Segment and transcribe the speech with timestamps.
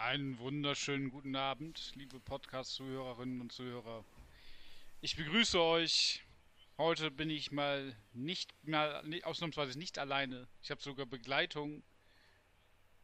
[0.00, 4.02] Einen wunderschönen guten Abend, liebe Podcast-Zuhörerinnen und Zuhörer.
[5.02, 6.24] Ich begrüße euch.
[6.78, 10.48] Heute bin ich mal nicht mal ausnahmsweise nicht alleine.
[10.62, 11.82] Ich habe sogar Begleitung.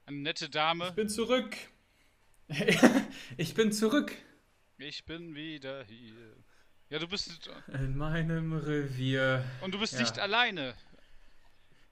[0.06, 0.88] Eine nette Dame.
[0.88, 1.54] Ich bin zurück.
[3.36, 4.12] ich bin zurück.
[4.78, 6.34] Ich bin wieder hier.
[6.88, 9.44] Ja, du bist in meinem Revier.
[9.60, 10.00] Und du bist ja.
[10.00, 10.72] nicht alleine.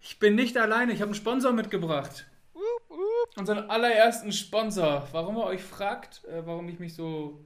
[0.00, 0.94] Ich bin nicht alleine.
[0.94, 2.24] Ich habe einen Sponsor mitgebracht.
[3.36, 5.08] Unseren allerersten Sponsor.
[5.12, 7.44] Warum er euch fragt, äh, warum ich mich so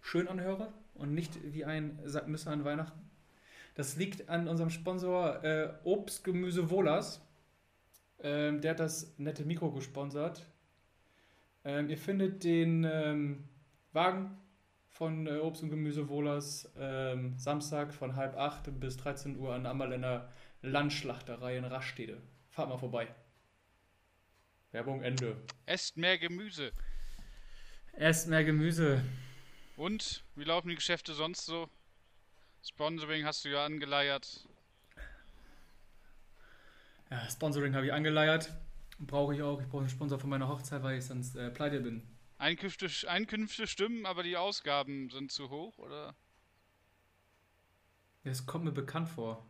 [0.00, 3.08] schön anhöre und nicht wie ein Sackmesser an Weihnachten.
[3.74, 7.20] Das liegt an unserem Sponsor äh, Obst, Gemüse, Wohlers.
[8.20, 10.44] Ähm, der hat das nette Mikro gesponsert.
[11.64, 13.44] Ähm, ihr findet den ähm,
[13.92, 14.36] Wagen
[14.88, 19.62] von äh, Obst und Gemüse Wohlers ähm, Samstag von halb acht bis 13 Uhr an
[19.62, 20.28] der Ammerländer
[20.62, 22.20] Landschlachterei in Rastede.
[22.48, 23.06] Fahrt mal vorbei.
[24.72, 25.36] Werbung Ende.
[25.66, 26.72] Esst mehr Gemüse.
[27.92, 29.02] Esst mehr Gemüse.
[29.76, 31.70] Und wie laufen die Geschäfte sonst so?
[32.62, 34.46] Sponsoring hast du ja angeleiert.
[37.10, 38.52] Ja, Sponsoring habe ich angeleiert.
[38.98, 39.60] Brauche ich auch.
[39.60, 42.02] Ich brauche einen Sponsor für meine Hochzeit, weil ich sonst äh, pleite bin.
[42.36, 46.14] Einkünfte, Einkünfte stimmen, aber die Ausgaben sind zu hoch, oder?
[48.24, 49.46] Das kommt mir bekannt vor.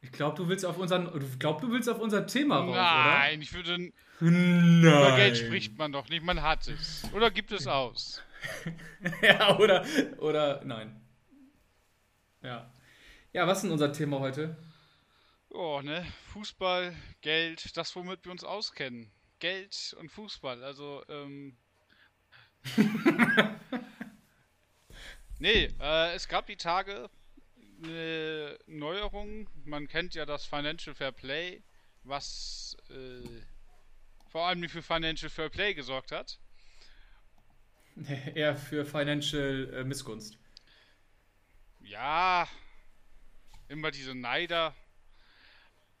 [0.00, 3.34] Ich glaube, du willst auf unseren, du glaub, du willst auf unser Thema raus, Nein,
[3.34, 3.42] oder?
[3.42, 3.92] ich würde.
[4.20, 4.82] Nein.
[4.82, 7.02] Über Geld spricht man doch nicht, man hat es.
[7.12, 8.22] Oder gibt es aus?
[9.22, 9.84] ja, oder,
[10.18, 11.00] oder nein.
[12.42, 12.72] Ja.
[13.32, 14.56] Ja, was ist denn unser Thema heute?
[15.50, 16.06] Oh, ne?
[16.32, 19.10] Fußball, Geld, das, womit wir uns auskennen.
[19.38, 21.56] Geld und Fußball, also, ähm.
[25.38, 27.08] nee, äh, es gab die Tage,
[27.82, 29.48] eine Neuerung.
[29.64, 31.62] Man kennt ja das Financial Fair Play,
[32.04, 33.42] was äh,
[34.28, 36.38] vor allem für Financial Fair Play gesorgt hat.
[38.34, 40.38] Eher für Financial äh, Missgunst.
[41.80, 42.48] Ja,
[43.68, 44.74] immer diese Neider.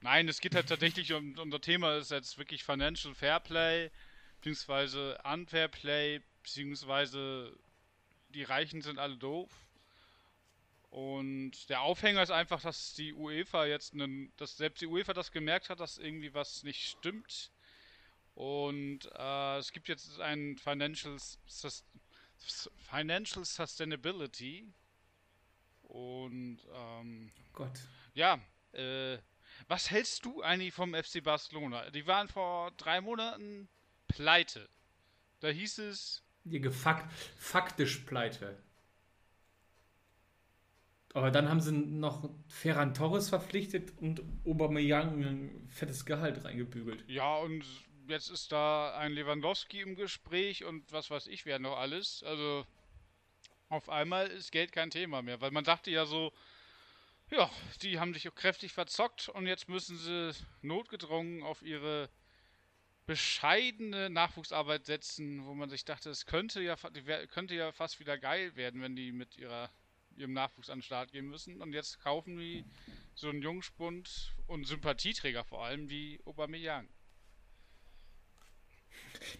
[0.00, 3.90] Nein, es geht halt tatsächlich um unser Thema ist jetzt wirklich Financial Fair Play,
[4.36, 7.56] beziehungsweise Unfair Play, beziehungsweise
[8.28, 9.50] die Reichen sind alle doof.
[10.90, 15.32] Und der Aufhänger ist einfach, dass die UEFA jetzt, einen, dass selbst die UEFA das
[15.32, 17.52] gemerkt hat, dass irgendwie was nicht stimmt.
[18.34, 21.84] Und äh, es gibt jetzt ein Financial, Sus
[22.90, 24.72] Financial Sustainability.
[25.82, 27.80] Und ähm, oh Gott.
[28.14, 28.40] Ja,
[28.72, 29.18] äh,
[29.66, 31.90] was hältst du eigentlich vom FC Barcelona?
[31.90, 33.68] Die waren vor drei Monaten
[34.06, 34.68] pleite.
[35.40, 36.22] Da hieß es.
[36.44, 38.62] Die gefakt, faktisch pleite.
[41.18, 47.02] Aber dann haben sie noch Ferran Torres verpflichtet und Aubameyang ein fettes Gehalt reingebügelt.
[47.08, 47.64] Ja, und
[48.06, 52.22] jetzt ist da ein Lewandowski im Gespräch und was weiß ich, wer noch alles.
[52.22, 52.64] Also
[53.68, 56.32] auf einmal ist Geld kein Thema mehr, weil man dachte ja so,
[57.32, 57.50] ja,
[57.82, 60.30] die haben sich kräftig verzockt und jetzt müssen sie
[60.62, 62.10] notgedrungen auf ihre
[63.06, 68.54] bescheidene Nachwuchsarbeit setzen, wo man sich dachte, es könnte ja, könnte ja fast wieder geil
[68.54, 69.68] werden, wenn die mit ihrer
[70.20, 71.60] ihrem Nachwuchs an den Start gehen müssen.
[71.60, 72.64] Und jetzt kaufen die
[73.14, 76.88] so einen Jungspund und Sympathieträger vor allem wie Aubameyang.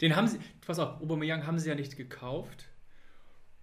[0.00, 2.68] Den haben sie, pass auf, Aubameyang haben sie ja nicht gekauft.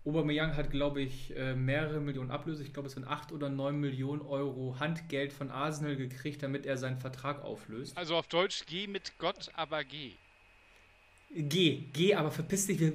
[0.05, 2.63] Aubameyang hat, glaube ich, äh, mehrere Millionen Ablöse.
[2.63, 6.77] Ich glaube, es sind 8 oder 9 Millionen Euro Handgeld von Arsenal gekriegt, damit er
[6.77, 7.97] seinen Vertrag auflöst.
[7.97, 10.11] Also auf Deutsch, geh mit Gott, aber geh.
[11.31, 12.93] Geh, geh, aber verpiss dich, wir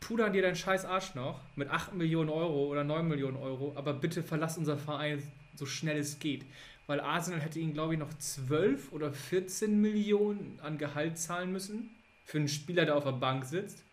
[0.00, 3.92] pudern dir deinen scheiß Arsch noch mit 8 Millionen Euro oder 9 Millionen Euro, aber
[3.92, 5.22] bitte verlass unser Verein
[5.54, 6.44] so schnell es geht.
[6.86, 11.90] Weil Arsenal hätte ihn, glaube ich, noch 12 oder 14 Millionen an Gehalt zahlen müssen
[12.24, 13.84] für einen Spieler, der auf der Bank sitzt.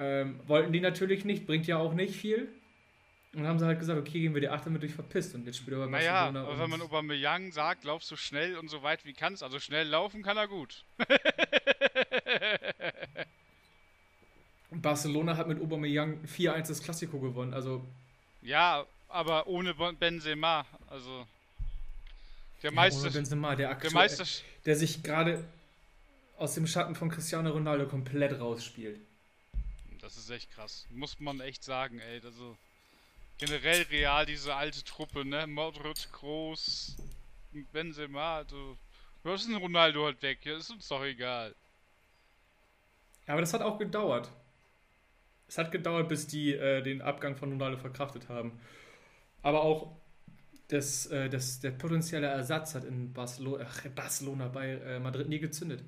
[0.00, 2.48] Ähm, wollten die natürlich nicht, bringt ja auch nicht viel.
[3.32, 5.44] Und dann haben sie halt gesagt, okay, gehen wir die 8 damit durch verpisst und
[5.44, 8.82] jetzt spielt er bei Naja, aber wenn man Aubameyang sagt, lauf so schnell und so
[8.82, 10.84] weit wie kannst, also schnell laufen kann er gut.
[14.82, 17.84] Barcelona hat mit Aubameyang 4-1 das Klassiko gewonnen, also...
[18.42, 21.26] Ja, aber ohne Benzema, also...
[22.62, 23.02] Der ja, Meister...
[23.02, 24.24] Ohne Benzema, der, aktuell, der, Meister,
[24.64, 25.44] der sich gerade
[26.38, 28.98] aus dem Schatten von Cristiano Ronaldo komplett rausspielt.
[30.00, 30.86] Das ist echt krass.
[30.90, 32.20] Muss man echt sagen, ey.
[32.22, 32.56] Also
[33.38, 35.46] generell real diese alte Truppe, ne?
[35.46, 36.96] Modric, Groß,
[37.72, 38.76] Benzema, also.
[39.22, 40.40] Was ist denn Ronaldo halt weg?
[40.44, 41.54] Ja, ist uns doch egal.
[43.26, 44.28] Ja, aber das hat auch gedauert.
[45.54, 48.58] Es hat gedauert, bis die äh, den Abgang von Ronaldo verkraftet haben.
[49.40, 49.94] Aber auch
[50.66, 55.38] das, äh, das, der potenzielle Ersatz hat in Barcelona, ach, Barcelona bei äh, Madrid nie
[55.38, 55.84] gezündet.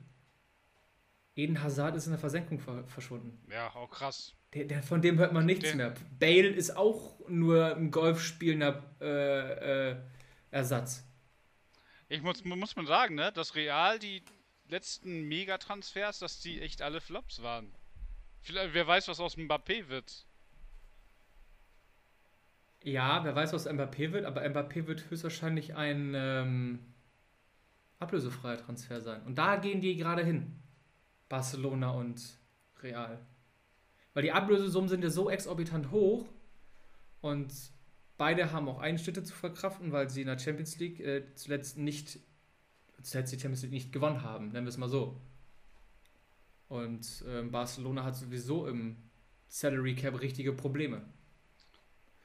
[1.35, 3.45] Eden Hazard ist in der Versenkung ver verschwunden.
[3.51, 4.35] Ja, auch krass.
[4.55, 5.95] Der, der, von dem hört man nichts Der- mehr.
[6.21, 9.97] Bale ist auch nur ein Golf spielender äh, äh,
[10.53, 11.03] Ersatz.
[12.09, 14.23] Ich muss, muss man sagen, ne, dass Real die
[14.69, 17.75] letzten Megatransfers, dass die echt alle Flops waren.
[18.47, 20.25] Vielleicht, wer weiß, was aus Mbappé wird.
[22.85, 26.79] Ja, wer weiß, was Mbappé wird, aber Mbappé wird höchstwahrscheinlich ein ähm,
[27.99, 29.21] ablösefreier Transfer sein.
[29.25, 30.63] Und da gehen die gerade hin.
[31.29, 32.23] Barcelona und
[32.85, 33.19] Real.
[34.15, 36.25] Weil die Ablösesummen sind ja so exorbitant hoch
[37.23, 37.53] und
[38.17, 42.21] beide haben auch Einschnitte zu verkraften, weil sie in der Champions League äh, zuletzt nicht
[43.03, 45.21] zuletzt die Champions League nicht gewonnen haben, nennen wir es mal so.
[46.69, 48.97] Und ähm, Barcelona hat sowieso im
[49.49, 51.03] Salary Cap richtige Probleme.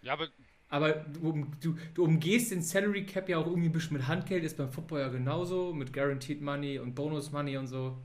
[0.01, 0.27] Ja, aber
[0.69, 4.43] Aber du, du, du umgehst den Salary Cap ja auch irgendwie ein bisschen mit Handgeld,
[4.43, 8.01] ist beim Football ja genauso, mit Guaranteed Money und Bonus Money und so.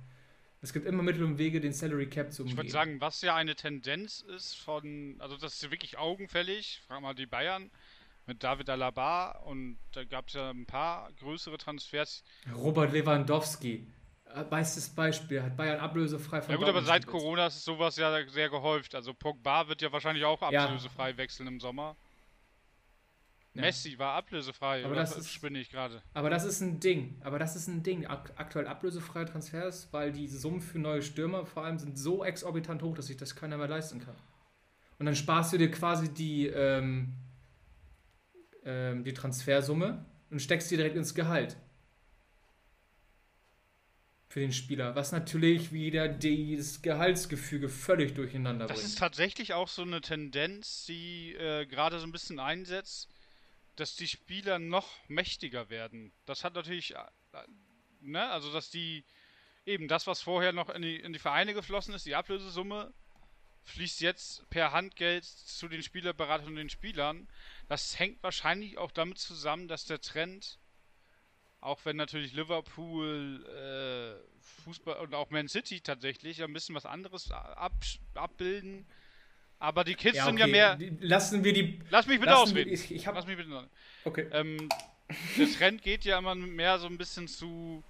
[0.60, 2.56] Es gibt immer Mittel und Wege, den Salary Cap zu ich umgehen.
[2.56, 7.00] würde sagen, was ja eine Tendenz ist von, also das ist ja wirklich augenfällig, frag
[7.02, 7.70] mal die Bayern
[8.26, 12.24] mit David Alaba und da gab es ja ein paar größere Transfers.
[12.52, 13.86] Robert Lewandowski, äh,
[14.44, 17.06] bestes Beispiel, hat Bayern ablösefrei von Ja gut, aber seit.
[17.06, 18.94] Corona ist sowas ja sehr gehäuft.
[18.94, 20.64] Also Pogba wird ja wahrscheinlich auch Ja.
[20.66, 21.96] ablösefrei wechseln im Sommer.
[23.54, 23.62] Ja.
[23.62, 26.02] Messi war ablösefrei, Aber das ist- spinne ich gerade?
[26.12, 27.16] Aber das ist ein Ding.
[27.24, 28.06] Aber das ist ein Ding.
[28.06, 32.82] Ak aktuell ablösefreie Transfers, weil die Summen für neue Stürmer vor allem sind so exorbitant
[32.82, 34.14] hoch, dass sich das keiner mehr leisten kann.
[34.98, 37.14] Und dann sparst du dir quasi die, ähm,
[38.64, 41.56] ähm, die Transfersumme und steckst die direkt ins Gehalt.
[44.36, 44.94] Für den Spieler.
[44.94, 48.98] Was natürlich wieder das Gehaltsgefüge völlig durcheinander Das ist bringt.
[48.98, 53.08] tatsächlich auch so eine Tendenz, die äh, gerade so ein bisschen einsetzt,
[53.76, 56.12] dass die Spieler noch mächtiger werden.
[56.26, 56.98] Das hat natürlich, äh,
[57.32, 57.46] äh,
[58.02, 59.06] ne, also dass die
[59.64, 62.92] eben das, was vorher noch in die, in die Vereine geflossen ist, die Ablösesumme,
[63.64, 67.26] fließt jetzt per Handgeld zu den Spielerberatern und den Spielern.
[67.68, 70.58] Das hängt wahrscheinlich auch damit zusammen, dass der Trend,
[71.66, 77.30] auch wenn natürlich Liverpool, äh, Fußball und auch Man City tatsächlich ein bisschen was anderes
[77.30, 77.72] ab,
[78.14, 78.86] abbilden,
[79.58, 80.76] aber die Kids sind ja okay, mehr.
[80.76, 81.80] die- Lassen wir die.
[81.90, 82.72] Lass mich bitte ausreden.
[82.72, 83.50] ich ich Lass hab, mich bitte.
[83.50, 83.66] noch-
[84.04, 84.28] okay.
[84.32, 84.68] Ähm,
[85.36, 87.82] der Trend geht ja immer mehr so ein bisschen zu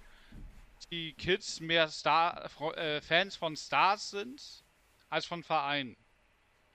[0.91, 4.63] die Kids mehr Star, äh, Fans von Stars sind
[5.09, 5.97] als von Vereinen.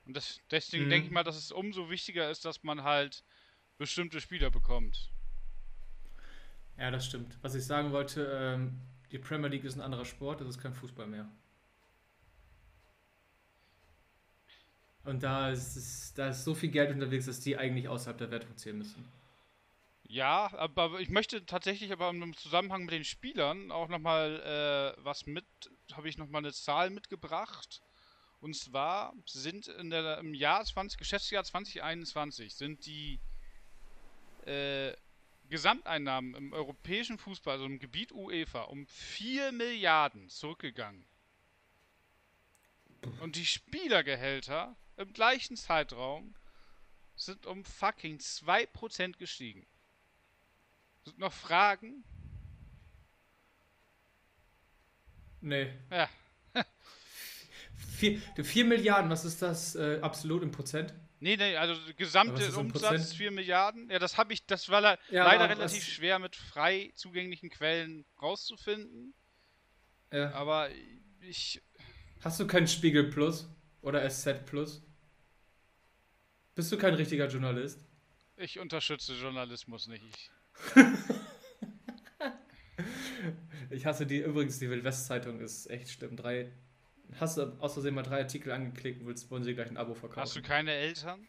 [0.05, 0.90] Und das, deswegen Mhm.
[0.90, 3.22] denke ich mal, dass es umso wichtiger ist, dass man halt
[3.78, 5.10] bestimmte Spieler bekommt.
[6.82, 7.38] Ja, das stimmt.
[7.43, 8.81] Was ich sagen wollte, ähm,
[9.12, 11.31] die Premier League ist ein anderer Sport, das ist kein Fußball mehr.
[15.05, 18.32] Und da ist, es, da ist so viel Geld unterwegs, dass die eigentlich außerhalb der
[18.32, 19.05] Wertung zählen müssen.
[20.08, 25.26] Ja, aber ich möchte tatsächlich aber im Zusammenhang mit den Spielern auch nochmal äh, was
[25.26, 25.46] mit,
[25.93, 27.81] habe ich nochmal eine Zahl mitgebracht.
[28.40, 33.20] Und zwar sind in der, im Jahr 20, Geschäftsjahr 2021 sind die
[34.46, 34.94] äh,
[35.52, 41.04] Gesamteinnahmen im europäischen Fußball, also im Gebiet UEFA, um 4 Milliarden zurückgegangen.
[43.20, 46.34] Und die Spielergehälter im gleichen Zeitraum
[47.16, 49.66] sind um fucking 2% gestiegen.
[51.04, 52.02] Sind noch Fragen?
[55.43, 55.70] Nee.
[55.90, 56.08] Ja.
[57.98, 60.94] 4, 4 Milliarden, was ist das äh, absolut im Prozent?
[61.22, 63.17] Nee, nee, also gesamte Umsatz Prozent?
[63.17, 63.88] 4 Milliarden.
[63.88, 68.05] Ja, das habe ich, das war le Ja, leider relativ schwer mit frei zugänglichen Quellen
[68.20, 69.14] rauszufinden.
[70.12, 70.32] Ja.
[70.32, 70.69] Aber
[71.20, 71.62] ich,
[72.20, 73.48] Hast du keinen Spiegel Plus
[73.82, 74.82] oder SZ Plus?
[76.56, 77.86] Bist du kein richtiger Journalist?
[78.36, 80.02] ich unterstütze Journalismus nicht.
[80.05, 80.31] Ich,
[83.70, 86.17] Ich hasse die, übrigens, die Wildwest-Zeitung ist echt schlimm.
[86.17, 86.52] Drei,
[87.20, 89.94] hast du aus Versehen mal drei Artikel angeklickt und willst, wollen sie gleich ein Abo
[89.94, 90.20] verkaufen?
[90.20, 91.28] hast du keine Eltern?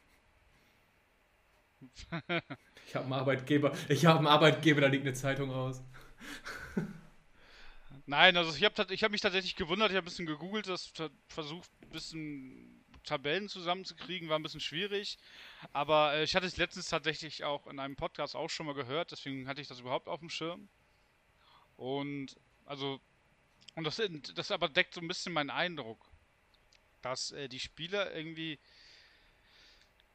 [2.87, 5.81] Ich habe einen Arbeitgeber, ich habe einen Arbeitgeber, da liegt eine Zeitung raus.
[8.05, 10.87] Nein, also ich habe ich hab mich tatsächlich gewundert, ich habe ein bisschen gegoogelt, das
[10.87, 15.17] ver- versucht ein bisschen Tabellen zusammenzukriegen, war ein bisschen schwierig.
[15.71, 19.11] Aber äh, ich hatte es letztens tatsächlich auch in einem Podcast auch schon mal gehört,
[19.11, 20.67] deswegen hatte ich das überhaupt auf dem Schirm.
[21.75, 22.99] Und also,
[23.75, 24.01] und das,
[24.35, 26.05] das aber deckt so ein bisschen meinen Eindruck,
[27.01, 28.59] dass äh, die Spieler irgendwie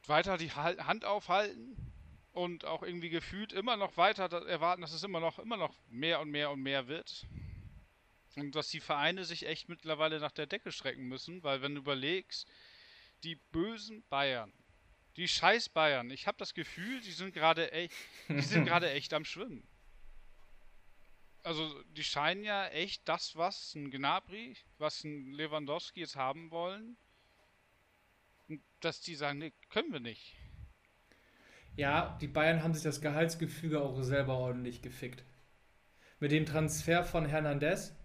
[0.07, 1.77] weiter die Hand aufhalten
[2.33, 6.21] und auch irgendwie gefühlt immer noch weiter erwarten, dass es immer noch, immer noch mehr
[6.21, 7.27] und mehr und mehr wird.
[8.37, 11.81] Und dass die Vereine sich echt mittlerweile nach der Decke strecken müssen, weil wenn du
[11.81, 12.49] überlegst,
[13.25, 14.53] die bösen Bayern,
[15.17, 17.95] die scheiß Bayern, ich habe das Gefühl, die sind gerade echt,
[18.29, 19.67] die sind gerade echt am Schwimmen.
[21.49, 26.99] Also die scheinen ja echt das, was ein Gnabry, was ein Lewandowski jetzt haben wollen,
[28.81, 30.37] dass die sagen, nee, können wir nicht.
[31.75, 35.25] Ja, die Bayern haben sich das Gehaltsgefüge auch selber ordentlich gefickt.
[36.21, 37.97] Mit dem Transfer von Hernandez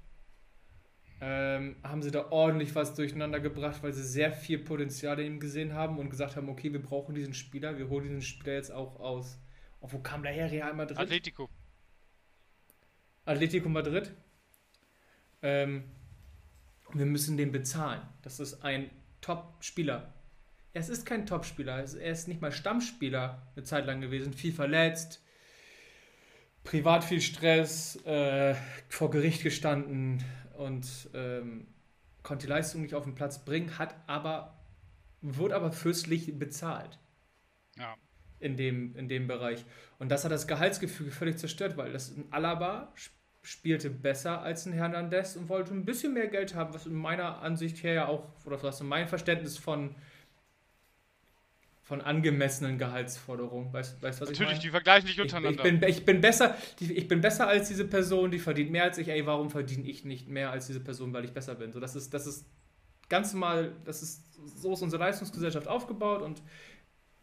[1.19, 5.39] ähm, haben sie da ordentlich was durcheinander gebracht, weil sie sehr viel Potenzial in ihm
[5.41, 8.71] gesehen haben und gesagt haben, okay, wir brauchen diesen Spieler, wir holen diesen Spieler jetzt
[8.71, 9.37] auch aus.
[9.81, 10.49] Und wo kam der her?
[10.49, 10.97] Real Madrid?
[10.97, 11.49] Atletico.
[13.25, 14.13] Atletico Madrid.
[15.41, 15.83] Ähm,
[16.93, 18.01] wir müssen den bezahlen.
[18.21, 18.89] Das ist ein
[19.21, 20.13] Top-Spieler.
[20.73, 21.77] Es ist kein Top-Spieler.
[21.77, 24.33] Er ist nicht mal Stammspieler eine Zeit lang gewesen.
[24.33, 25.23] Viel verletzt,
[26.63, 28.55] privat viel Stress, äh,
[28.89, 30.23] vor Gericht gestanden
[30.57, 31.67] und ähm,
[32.23, 34.59] konnte die Leistung nicht auf den Platz bringen, hat aber,
[35.21, 36.99] wurde aber fürstlich bezahlt.
[37.77, 37.95] Ja.
[38.43, 39.63] In dem, in dem Bereich.
[39.99, 42.93] Und das hat das Gehaltsgefüge völlig zerstört, weil das ein Alaba
[43.41, 47.41] spielte besser als ein Hernandez und wollte ein bisschen mehr Geld haben, was in meiner
[47.41, 49.95] Ansicht her ja auch, oder was in meinem Verständnis von
[51.83, 53.73] von angemessenen Gehaltsforderungen.
[53.73, 54.59] Weißt du, was Natürlich, ich meine?
[54.59, 55.65] die vergleichen nicht untereinander.
[55.65, 58.83] Ich, ich, bin, ich, bin besser, ich bin besser als diese Person, die verdient mehr
[58.83, 59.09] als ich.
[59.09, 61.73] Ey, warum verdiene ich nicht mehr als diese Person, weil ich besser bin?
[61.73, 62.45] So, das ist, das ist
[63.09, 64.23] ganz normal, das ist,
[64.55, 66.41] so ist unsere Leistungsgesellschaft aufgebaut und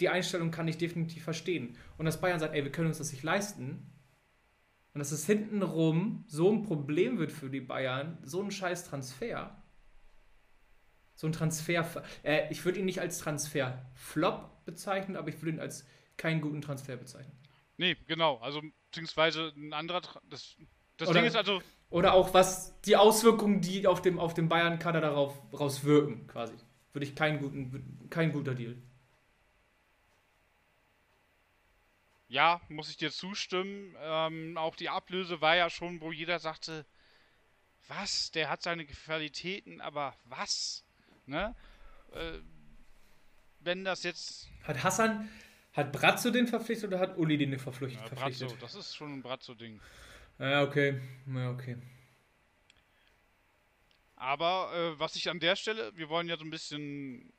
[0.01, 1.77] die Einstellung kann ich definitiv verstehen.
[1.99, 3.93] Und dass Bayern sagt, ey, wir können uns das nicht leisten.
[4.93, 9.61] Und dass es hintenrum so ein Problem wird für die Bayern, so ein scheiß Transfer
[11.21, 11.85] so ein Transfer.
[12.23, 16.63] Äh, ich würde ihn nicht als Transfer-Flop bezeichnen, aber ich würde ihn als keinen guten
[16.63, 17.37] Transfer bezeichnen.
[17.77, 18.39] Nee, genau.
[18.39, 20.01] Also, beziehungsweise ein anderer.
[20.31, 20.57] Das,
[20.97, 21.61] das oder, Ding ist also.
[21.91, 26.55] Oder auch was die Auswirkungen, die auf dem, auf dem Bayern-Kader darauf raus wirken, quasi.
[26.93, 28.77] Würde ich keinen guten, kein guter Deal.
[32.31, 33.97] Ja, muss ich dir zustimmen.
[34.01, 36.87] Ähm, auch die Ablöse war ja schon, wo jeder sagte,
[37.89, 40.85] was, der hat seine Qualitäten, aber was?
[41.27, 41.57] Ne?
[42.13, 42.39] Äh,
[43.59, 44.49] wenn das jetzt.
[44.63, 45.29] Hat Hassan,
[45.73, 48.01] hat Brazzo den verpflichtet oder hat Uli den verpflichtet?
[48.01, 49.81] Ja, Brazzo, das ist schon ein Brazzo-Ding.
[50.39, 51.01] Ja, okay.
[51.27, 51.79] Ja, okay.
[54.15, 57.33] Aber äh, was ich an der Stelle, wir wollen ja so ein bisschen.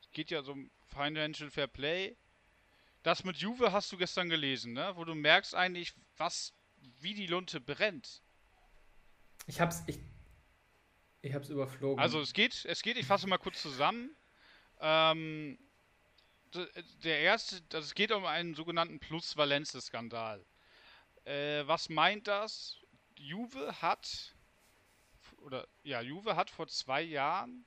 [0.00, 2.16] Es geht ja so um Financial Fair Play.
[3.04, 4.96] Das mit Juve hast du gestern gelesen, ne?
[4.96, 6.54] Wo du merkst eigentlich, was,
[7.00, 8.22] wie die Lunte brennt.
[9.46, 10.00] Ich hab's, ich,
[11.20, 12.02] ich habe es überflogen.
[12.02, 14.16] Also es geht, es geht, ich fasse mal kurz zusammen.
[14.80, 15.58] Ähm,
[17.04, 20.42] der erste, also es geht um einen sogenannten Plus-Valence-Skandal.
[21.24, 22.80] Äh, was meint das?
[23.16, 24.34] Juve hat,
[25.42, 27.66] oder ja, Juve hat vor zwei Jahren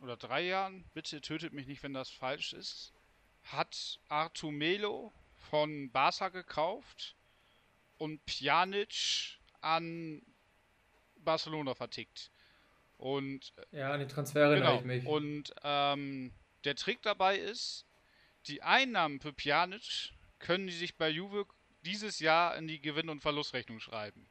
[0.00, 2.92] oder drei Jahren, bitte tötet mich nicht, wenn das falsch ist,
[3.44, 5.12] hat Artur Melo
[5.50, 7.16] von Barca gekauft
[7.98, 10.22] und Pjanic an
[11.16, 12.30] Barcelona vertickt.
[12.96, 14.76] Und äh, ja, an die Transfere genau.
[14.78, 15.06] ich mich.
[15.06, 16.32] Und ähm,
[16.64, 17.86] der Trick dabei ist,
[18.46, 21.46] die Einnahmen für Pjanic können die sich bei Juve
[21.84, 24.28] dieses Jahr in die Gewinn- und Verlustrechnung schreiben.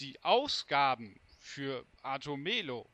[0.00, 2.88] Die Ausgaben für Arto Melo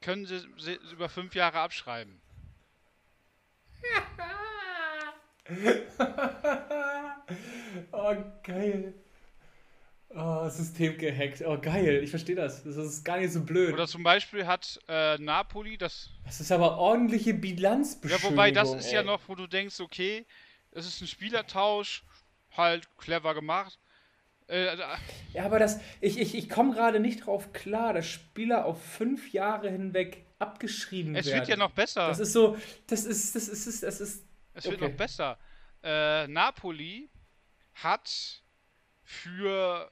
[0.00, 2.20] können sie, sie über fünf Jahre abschreiben.
[7.92, 8.94] oh, geil.
[10.16, 11.42] Oh, System gehackt.
[11.44, 12.00] Oh, geil.
[12.02, 12.62] Ich verstehe das.
[12.62, 13.74] Das ist gar nicht so blöd.
[13.74, 16.10] Oder zum Beispiel hat äh, Napoli das.
[16.24, 18.30] Das ist aber ordentliche Bilanzbeschönigung.
[18.30, 18.94] Ja, wobei das ist ey.
[18.94, 20.24] ja noch, wo du denkst, okay,
[20.70, 22.04] es ist ein Spielertausch,
[22.56, 23.78] halt clever gemacht.
[24.46, 24.82] Äh, also,
[25.32, 29.32] ja, aber das, ich, ich, ich komme gerade nicht drauf klar, dass Spieler auf fünf
[29.32, 31.42] Jahre hinweg abgeschrieben es werden.
[31.42, 32.08] Es wird ja noch besser.
[32.08, 34.24] Das ist so, das ist, das ist, das ist.
[34.54, 34.80] Es okay.
[34.80, 35.38] wird noch besser.
[35.82, 37.08] Äh, Napoli
[37.74, 38.42] hat
[39.02, 39.90] für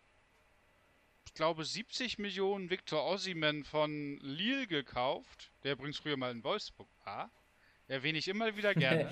[1.33, 6.91] ich glaube, 70 Millionen Victor Ossiman von Lille gekauft, der übrigens früher mal in Wolfsburg
[7.05, 7.31] war.
[7.89, 9.11] Erwähne ich immer wieder gerne.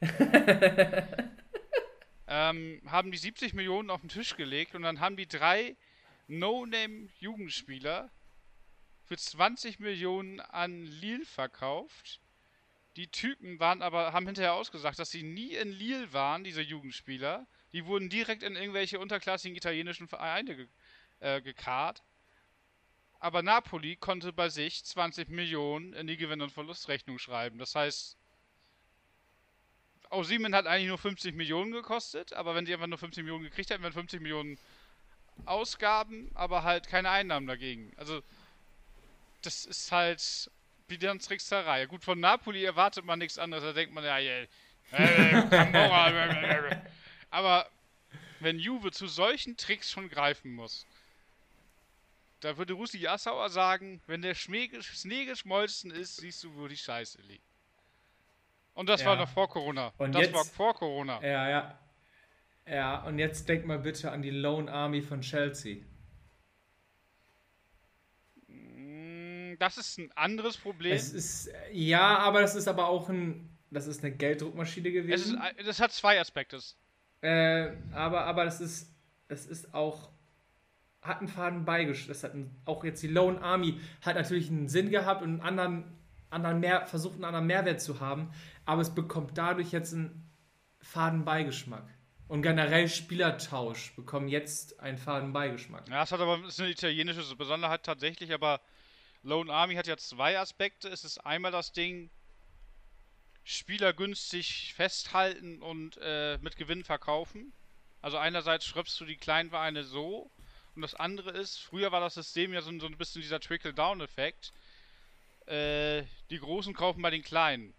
[2.28, 5.74] ähm, haben die 70 Millionen auf den Tisch gelegt und dann haben die drei
[6.28, 8.08] No-Name-Jugendspieler
[9.06, 12.20] für 20 Millionen an Lille verkauft.
[12.96, 17.46] Die Typen waren aber, haben hinterher ausgesagt, dass sie nie in Lille waren, diese Jugendspieler.
[17.72, 20.74] Die wurden direkt in irgendwelche unterklassigen italienischen Vereine gekauft
[21.20, 22.02] äh, gekarrt.
[23.18, 27.58] Aber Napoli konnte bei sich 20 Millionen in die Gewinn- und Verlustrechnung schreiben.
[27.58, 28.16] Das heißt,
[30.10, 33.70] Osimen hat eigentlich nur 50 Millionen gekostet, aber wenn sie einfach nur 50 Millionen gekriegt
[33.70, 34.58] hätten, wären 50 Millionen
[35.44, 37.92] Ausgaben, aber halt keine Einnahmen dagegen.
[37.96, 38.22] Also,
[39.46, 40.50] das ist halt
[40.88, 41.86] Bilanztrickserei.
[41.86, 44.46] Gut, von Napoli erwartet man nichts anderes, da denkt man ja, yeah,
[44.92, 46.76] äh,
[47.30, 47.68] aber
[48.40, 50.86] wenn Juve zu solchen Tricks schon greifen muss.
[52.40, 57.20] Da würde Russi Assauer sagen, wenn der Schnee geschmolzen ist, siehst du, wo die Scheiße
[57.22, 57.42] liegt.
[58.74, 59.08] Und das ja.
[59.08, 59.92] war noch vor Corona.
[59.96, 61.20] Und das jetzt, war vor Corona.
[61.22, 61.78] Ja, ja.
[62.68, 65.78] Ja, und jetzt denk mal bitte an die Lone Army von Chelsea.
[69.58, 70.92] Das ist ein anderes Problem.
[70.92, 75.38] Es ist, ja, aber das ist aber auch ein, das ist eine Gelddruckmaschine gewesen.
[75.40, 76.60] Es ist, das hat zwei Aspekte.
[77.20, 78.92] Äh, aber, aber das ist,
[79.28, 80.10] es ist auch,
[81.02, 82.08] hat einen Faden beigeschlagen.
[82.08, 85.40] Das hat ein, auch jetzt die Lone Army hat natürlich einen Sinn gehabt und einen
[85.40, 85.84] anderen,
[86.30, 88.30] anderen mehr, versucht einen anderen Mehrwert zu haben,
[88.64, 90.30] aber es bekommt dadurch jetzt einen
[90.80, 91.84] faden Beigeschmack.
[92.28, 95.88] Und generell Spielertausch bekommen jetzt einen faden Beigeschmack.
[95.88, 98.60] Ja, es hat aber ist eine italienische Besonderheit tatsächlich, aber
[99.26, 100.88] Lone Army hat ja zwei Aspekte.
[100.88, 102.10] Es ist einmal das Ding,
[103.42, 107.52] Spieler günstig festhalten und äh, mit Gewinn verkaufen.
[108.00, 110.30] Also einerseits schreibst du die kleinen Vereine so
[110.76, 114.52] und das andere ist, früher war das System ja so, so ein bisschen dieser Trickle-Down-Effekt.
[115.46, 117.74] Äh, die Großen kaufen bei den Kleinen.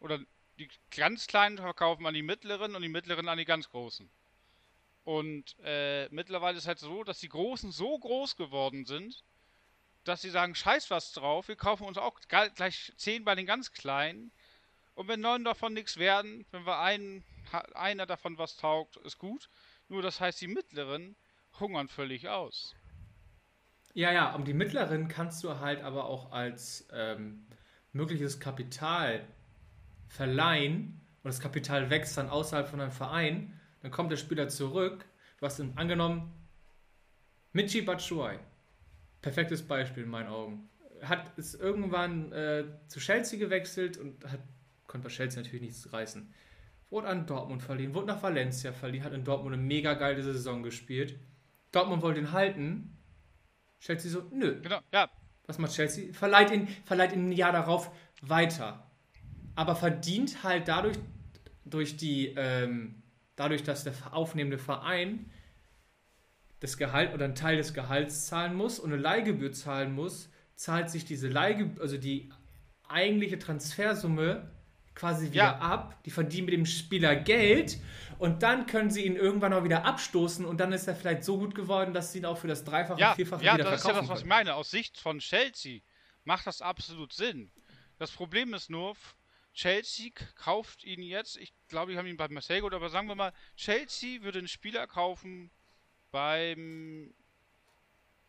[0.00, 0.18] Oder
[0.58, 4.08] die ganz Kleinen verkaufen an die Mittleren und die Mittleren an die ganz Großen.
[5.02, 9.24] Und äh, mittlerweile ist halt so, dass die Großen so groß geworden sind,
[10.04, 13.72] dass sie sagen, scheiß was drauf, wir kaufen uns auch gleich 10 bei den ganz
[13.72, 14.32] Kleinen.
[14.94, 17.24] Und wenn neun davon nichts werden, wenn wir einen,
[17.74, 19.48] einer davon was taugt, ist gut.
[19.88, 21.16] Nur das heißt, die Mittleren
[21.58, 22.74] hungern völlig aus.
[23.92, 27.46] Ja, ja, um die Mittleren kannst du halt aber auch als ähm,
[27.92, 29.26] mögliches Kapital
[30.08, 35.04] verleihen und das Kapital wächst dann außerhalb von einem Verein, dann kommt der Spieler zurück.
[35.38, 36.32] Du hast ihn angenommen,
[37.52, 38.38] Michi Batshuayi.
[39.24, 40.68] Perfektes Beispiel in meinen Augen.
[41.02, 44.40] Hat es irgendwann äh, zu Chelsea gewechselt und hat,
[44.86, 46.32] konnte bei Chelsea natürlich nichts reißen.
[46.90, 50.62] Wurde an Dortmund verliehen, wurde nach Valencia verliehen, hat in Dortmund eine mega geile Saison
[50.62, 51.18] gespielt.
[51.72, 52.96] Dortmund wollte ihn halten.
[53.80, 54.60] Chelsea so, nö.
[54.60, 55.10] Genau, ja.
[55.46, 56.12] Was macht Chelsea?
[56.12, 57.90] Verleiht ihn, verleiht ihn ein Jahr darauf
[58.22, 58.84] weiter
[59.54, 60.98] aber verdient halt dadurch,
[61.64, 63.02] durch die, ähm,
[63.36, 65.30] dadurch, dass der aufnehmende Verein
[66.64, 70.88] das Gehalt oder einen Teil des Gehalts zahlen muss und eine Leihgebühr zahlen muss, zahlt
[70.88, 72.30] sich diese Leihgebühr, also die
[72.88, 74.50] eigentliche Transfersumme
[74.94, 75.58] quasi wieder ja.
[75.58, 76.02] ab.
[76.04, 77.78] Die verdienen mit dem Spieler Geld
[78.18, 81.38] und dann können sie ihn irgendwann auch wieder abstoßen und dann ist er vielleicht so
[81.38, 83.72] gut geworden, dass sie ihn auch für das Dreifache, ja, Vierfache ja, wieder verkaufen Ja,
[83.72, 84.54] das ist ja das, was ich meine.
[84.54, 85.80] Aus Sicht von Chelsea
[86.24, 87.52] macht das absolut Sinn.
[87.98, 88.96] Das Problem ist nur,
[89.52, 93.14] Chelsea kauft ihn jetzt, ich glaube, die haben ihn bei Marseille oder aber sagen wir
[93.14, 95.50] mal, Chelsea würde einen Spieler kaufen
[96.14, 97.12] beim,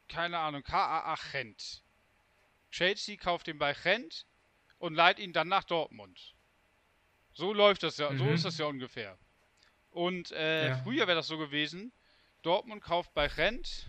[0.09, 1.83] keine Ahnung, KAA Gent.
[2.71, 4.25] Chelsea kauft ihn bei Gent
[4.79, 6.33] und leiht ihn dann nach Dortmund.
[7.33, 8.17] So läuft das ja, mhm.
[8.17, 9.19] so ist das ja ungefähr.
[9.91, 10.77] Und äh, ja.
[10.77, 11.93] früher wäre das so gewesen,
[12.41, 13.87] Dortmund kauft bei Gent,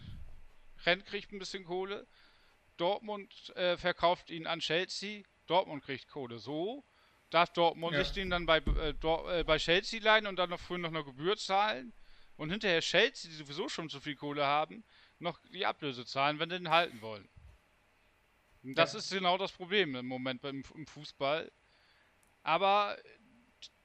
[0.84, 2.06] Gent kriegt ein bisschen Kohle,
[2.76, 6.38] Dortmund äh, verkauft ihn an Chelsea, Dortmund kriegt Kohle.
[6.38, 6.84] So
[7.30, 8.04] darf Dortmund ja.
[8.04, 11.02] sich den dann bei, äh, äh, bei Chelsea leihen und dann noch früher noch eine
[11.02, 11.94] Gebühr zahlen
[12.36, 14.84] und hinterher Chelsea, die sowieso schon zu viel Kohle haben,
[15.18, 17.28] noch die Ablöse zahlen, wenn sie den halten wollen.
[18.62, 18.98] Und das ja.
[18.98, 21.50] ist genau das Problem im Moment beim, im Fußball.
[22.42, 22.96] Aber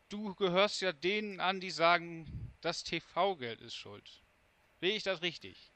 [0.10, 4.24] du gehörst ja denen an, die sagen, das TV-Geld ist schuld.
[4.80, 5.72] Sehe ich das richtig?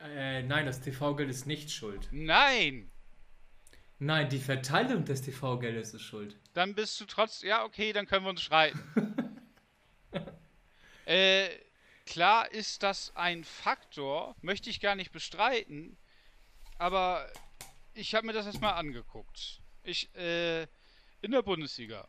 [0.00, 2.08] Äh, nein, das TV-Geld ist nicht schuld.
[2.12, 2.90] Nein!
[4.00, 6.36] Nein, die Verteilung des TV-Geldes ist schuld.
[6.54, 7.42] Dann bist du trotz.
[7.42, 8.80] Ja, okay, dann können wir uns streiten.
[11.08, 11.48] äh,
[12.04, 15.96] klar ist das ein Faktor, möchte ich gar nicht bestreiten,
[16.76, 17.32] aber
[17.94, 19.62] ich habe mir das erstmal angeguckt.
[19.84, 20.62] Ich, äh,
[21.22, 22.06] in der Bundesliga.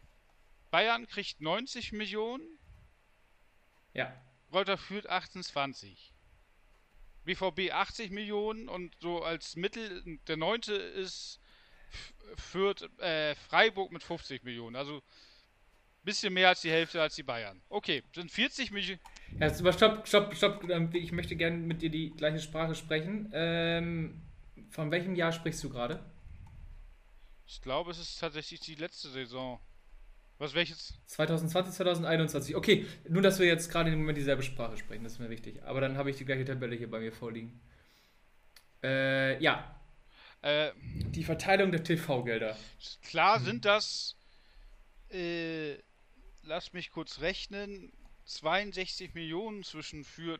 [0.70, 2.60] Bayern kriegt 90 Millionen.
[3.94, 4.14] Ja.
[4.52, 6.14] Reuter führt 28.
[7.24, 11.40] BVB 80 Millionen und so als Mittel, der neunte ist
[12.36, 14.76] Fürth, äh, Freiburg mit 50 Millionen.
[14.76, 15.02] Also
[16.10, 17.62] bisschen mehr als die Hälfte als die Bayern.
[17.70, 19.00] Okay, sind 40 Millionen.
[19.40, 20.68] Ja, aber stopp, stopp, stopp.
[20.68, 23.30] Ähm, ich möchte gerne mit dir die gleiche Sprache sprechen.
[23.32, 24.22] Ähm,
[24.72, 26.04] von welchem Jahr sprichst du gerade?
[27.46, 29.60] Ich glaube, es ist tatsächlich die letzte Saison.
[30.40, 30.98] Was welches?
[31.06, 32.56] 2020, 2021.
[32.56, 35.62] Okay, nur dass wir jetzt gerade im Moment dieselbe Sprache sprechen, das ist mir wichtig.
[35.64, 37.60] Aber dann habe ich die gleiche Tabelle hier bei mir vorliegen.
[38.82, 39.76] Äh, ja,
[40.42, 42.58] äh, die Verteilung der TV-Gelder.
[43.04, 44.16] Klar sind das,
[45.12, 45.76] äh,
[46.50, 47.94] lass mich kurz rechnen,
[48.26, 50.40] 62 Millionen zwischen für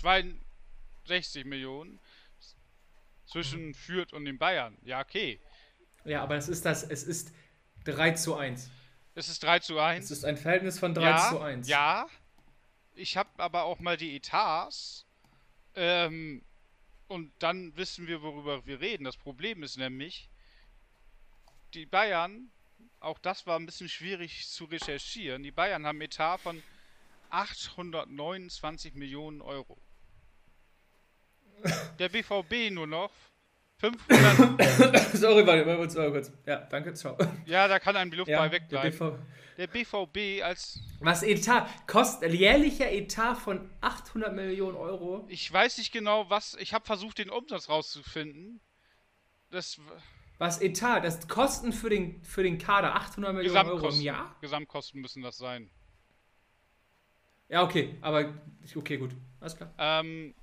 [0.00, 1.98] 62 Millionen
[3.26, 3.74] zwischen mhm.
[3.74, 4.78] Fürth und den Bayern.
[4.82, 5.40] Ja, okay.
[6.04, 7.32] Ja, aber es ist das, es ist
[7.84, 8.70] 3 zu 1.
[9.16, 10.04] Es ist 3 zu 1.
[10.04, 11.68] Es ist ein Verhältnis von 3 ja, zu 1.
[11.68, 12.06] Ja.
[12.94, 15.04] ich habe aber auch mal die Etats.
[15.74, 16.44] Ähm,
[17.08, 19.02] und dann wissen wir, worüber wir reden.
[19.02, 20.30] Das Problem ist nämlich,
[21.74, 22.52] die Bayern,
[23.00, 26.62] auch das war ein bisschen schwierig zu recherchieren, die Bayern haben Etat von
[27.30, 29.78] 829 Millionen Euro.
[31.98, 33.10] Der BVB nur noch
[33.80, 35.12] 500.
[35.16, 36.32] Sorry, warte, warte, warte kurz.
[36.46, 37.16] Ja, danke, ciao.
[37.46, 38.98] Ja, da kann ein Luftball ja, wegbleiben.
[39.56, 40.80] Der, BV der, BVB als.
[41.00, 41.66] Was Etat?
[41.86, 45.24] Kostet jährlicher Etat von 800 Millionen Euro?
[45.28, 46.56] Ich weiß nicht genau, was.
[46.60, 48.60] Ich habe versucht, den Umsatz rauszufinden.
[49.50, 49.80] Das.
[50.40, 51.00] Was Etat?
[51.00, 54.34] Das Kosten für den, für den Kader 800 Millionen Euro im Jahr?
[54.40, 55.70] Gesamtkosten müssen das sein.
[57.50, 58.32] Ja, okay, aber
[58.74, 59.14] okay, gut.
[59.38, 59.70] Alles klar.
[59.76, 60.34] Ähm,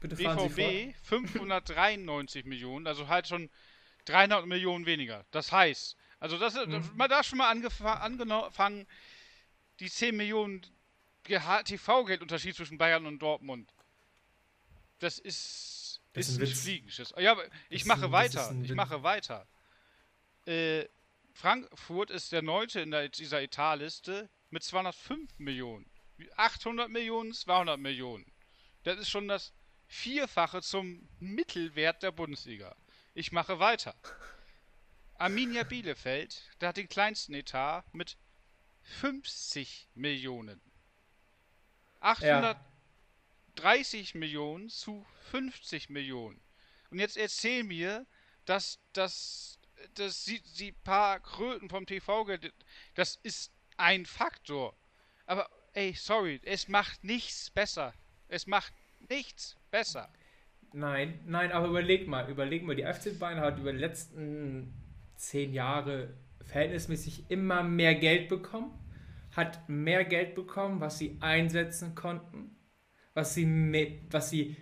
[0.00, 3.50] Bitte BVB 593 Millionen, also halt schon
[4.06, 5.26] 300 Millionen weniger.
[5.30, 6.82] Das heißt, also das, mhm.
[6.94, 8.86] man da schon mal angefangen,
[9.78, 10.62] die 10 Millionen
[11.24, 13.74] TV-Geldunterschied zwischen Bayern und Dortmund.
[15.00, 15.83] Das ist,
[16.14, 17.12] das ist ein, ein Fliegenschiss.
[17.18, 18.54] Ja, aber ich mache ein, weiter.
[18.62, 19.46] Ich mache weiter.
[20.46, 20.86] Äh,
[21.32, 25.90] Frankfurt ist der neunte in der, dieser Etatliste mit 205 Millionen.
[26.36, 28.24] 800 Millionen, 200 Millionen.
[28.84, 29.52] Das ist schon das
[29.86, 32.76] Vierfache zum Mittelwert der Bundesliga.
[33.14, 33.94] Ich mache weiter.
[35.16, 38.16] Arminia Bielefeld, der hat den kleinsten Etat mit
[38.82, 40.60] 50 Millionen.
[42.00, 42.73] 830 ja.
[44.14, 46.40] Millionen zu 50 Millionen.
[46.90, 48.06] Und jetzt erzähl mir,
[48.44, 49.58] dass, dass,
[49.94, 52.26] dass die, die paar Kröten vom TV,
[52.94, 54.76] das ist ein Faktor.
[55.26, 57.94] Aber ey, sorry, es macht nichts besser.
[58.28, 58.72] Es macht
[59.08, 60.12] nichts besser.
[60.72, 64.74] Nein, nein, aber überleg mal, überleg mal, die FC Bayern hat über die letzten
[65.16, 68.72] zehn Jahre verhältnismäßig immer mehr Geld bekommen,
[69.32, 72.56] hat mehr Geld bekommen, was sie einsetzen konnten,
[73.14, 74.56] was sie, was sie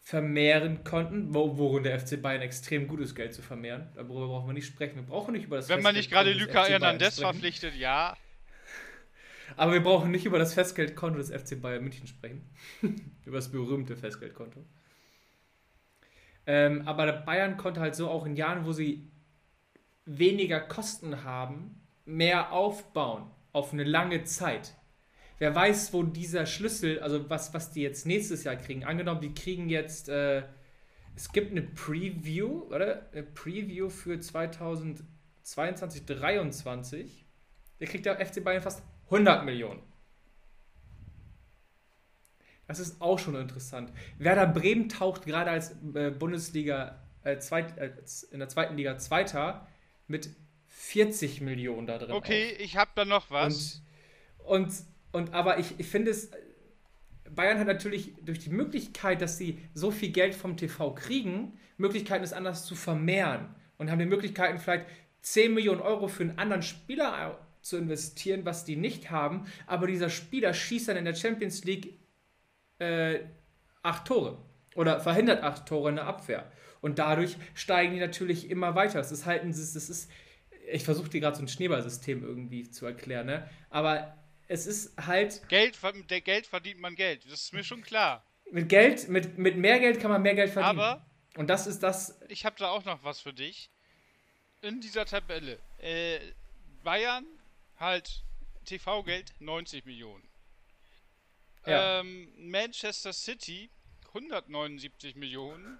[0.00, 3.88] vermehren konnten, worin der FC Bayern extrem gutes Geld zu vermehren.
[3.96, 4.94] Darüber brauchen wir nicht sprechen.
[4.94, 8.16] Wir brauchen nicht über das Wenn man nicht gerade Luca Hernandez verpflichtet, ja.
[9.56, 12.48] Aber wir brauchen nicht über das Festgeldkonto des FC Bayern München sprechen.
[13.24, 14.64] über das berühmte Festgeldkonto.
[16.46, 19.10] Ähm, aber Bayern konnte halt so auch in Jahren, wo sie
[20.04, 24.74] weniger Kosten haben, mehr aufbauen auf eine lange Zeit.
[25.38, 28.84] Wer weiß, wo dieser Schlüssel, also was, was die jetzt nächstes Jahr kriegen.
[28.84, 30.44] Angenommen, die kriegen jetzt, äh,
[31.14, 33.08] es gibt eine Preview, oder?
[33.12, 35.06] Eine Preview für 2022,
[36.06, 37.26] 2023.
[37.78, 39.82] Da kriegt der FC Bayern fast 100 Millionen.
[42.66, 43.92] Das ist auch schon interessant.
[44.18, 47.92] Werder Bremen taucht gerade als äh, Bundesliga äh, zweit, äh,
[48.32, 49.68] in der zweiten Liga Zweiter
[50.08, 50.30] mit
[50.66, 52.12] 40 Millionen da drin.
[52.12, 52.60] Okay, auf.
[52.60, 53.82] ich habe da noch was.
[54.38, 54.74] Und, und,
[55.16, 56.30] und aber ich, ich finde es,
[57.34, 62.22] Bayern hat natürlich durch die Möglichkeit, dass sie so viel Geld vom TV kriegen, Möglichkeiten,
[62.22, 63.54] es anders zu vermehren.
[63.78, 64.84] Und haben die Möglichkeiten, vielleicht
[65.22, 69.46] 10 Millionen Euro für einen anderen Spieler zu investieren, was die nicht haben.
[69.66, 71.98] Aber dieser Spieler schießt dann in der Champions League
[72.78, 73.20] äh,
[73.82, 74.36] acht Tore
[74.74, 76.52] oder verhindert acht Tore in der Abwehr.
[76.82, 78.98] Und dadurch steigen die natürlich immer weiter.
[78.98, 80.10] Das ist halt ein, das ist,
[80.70, 83.48] ich versuche dir gerade so ein Schneeballsystem irgendwie zu erklären, ne?
[83.70, 84.14] aber
[84.48, 85.48] es ist halt.
[85.48, 85.78] Geld,
[86.10, 88.24] der Geld verdient man Geld, das ist mir schon klar.
[88.50, 90.80] Mit Geld, mit, mit mehr Geld kann man mehr Geld verdienen.
[90.80, 91.04] Aber.
[91.36, 92.18] Und das ist das.
[92.28, 93.70] Ich habe da auch noch was für dich.
[94.62, 95.58] In dieser Tabelle.
[95.78, 96.18] Äh,
[96.82, 97.26] Bayern
[97.78, 98.22] halt
[98.64, 100.26] TV-Geld 90 Millionen.
[101.66, 102.00] Ja.
[102.00, 103.70] Ähm, Manchester City
[104.08, 105.78] 179 Millionen.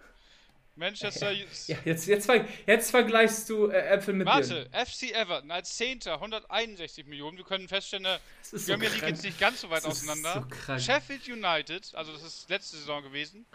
[0.77, 1.33] Manchester.
[1.33, 1.47] Ja,
[1.85, 2.29] jetzt, jetzt,
[2.67, 4.87] jetzt vergleichst du äh, Äpfel mit Warte, Birnen.
[4.87, 7.39] FC Everton als Zehnter 161 Millionen.
[7.39, 10.47] Wir können feststellen, wir so ja die jetzt nicht ganz so weit das auseinander.
[10.67, 13.47] So Sheffield United, also das ist letzte Saison gewesen,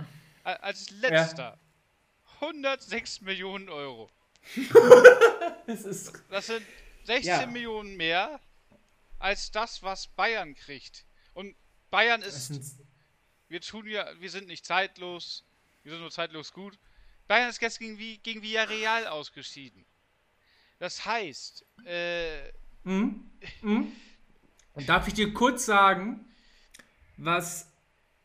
[0.44, 1.60] als letzter ja.
[2.42, 4.10] 106 Millionen Euro.
[5.68, 6.66] das, ist, das sind
[7.04, 7.46] 16 ja.
[7.46, 8.40] Millionen mehr
[9.20, 11.06] als das, was Bayern kriegt.
[11.34, 11.56] Und
[11.92, 12.78] Bayern ist.
[13.48, 15.44] Wir tun ja, wir sind nicht zeitlos,
[15.84, 16.80] wir sind nur zeitlos gut.
[17.32, 19.86] Bayern ist jetzt gegen, gegen Villarreal ausgeschieden.
[20.80, 22.52] Das heißt, äh.
[22.84, 23.32] Mhm.
[23.62, 23.94] Mhm.
[24.86, 26.26] Darf ich dir kurz sagen,
[27.16, 27.72] was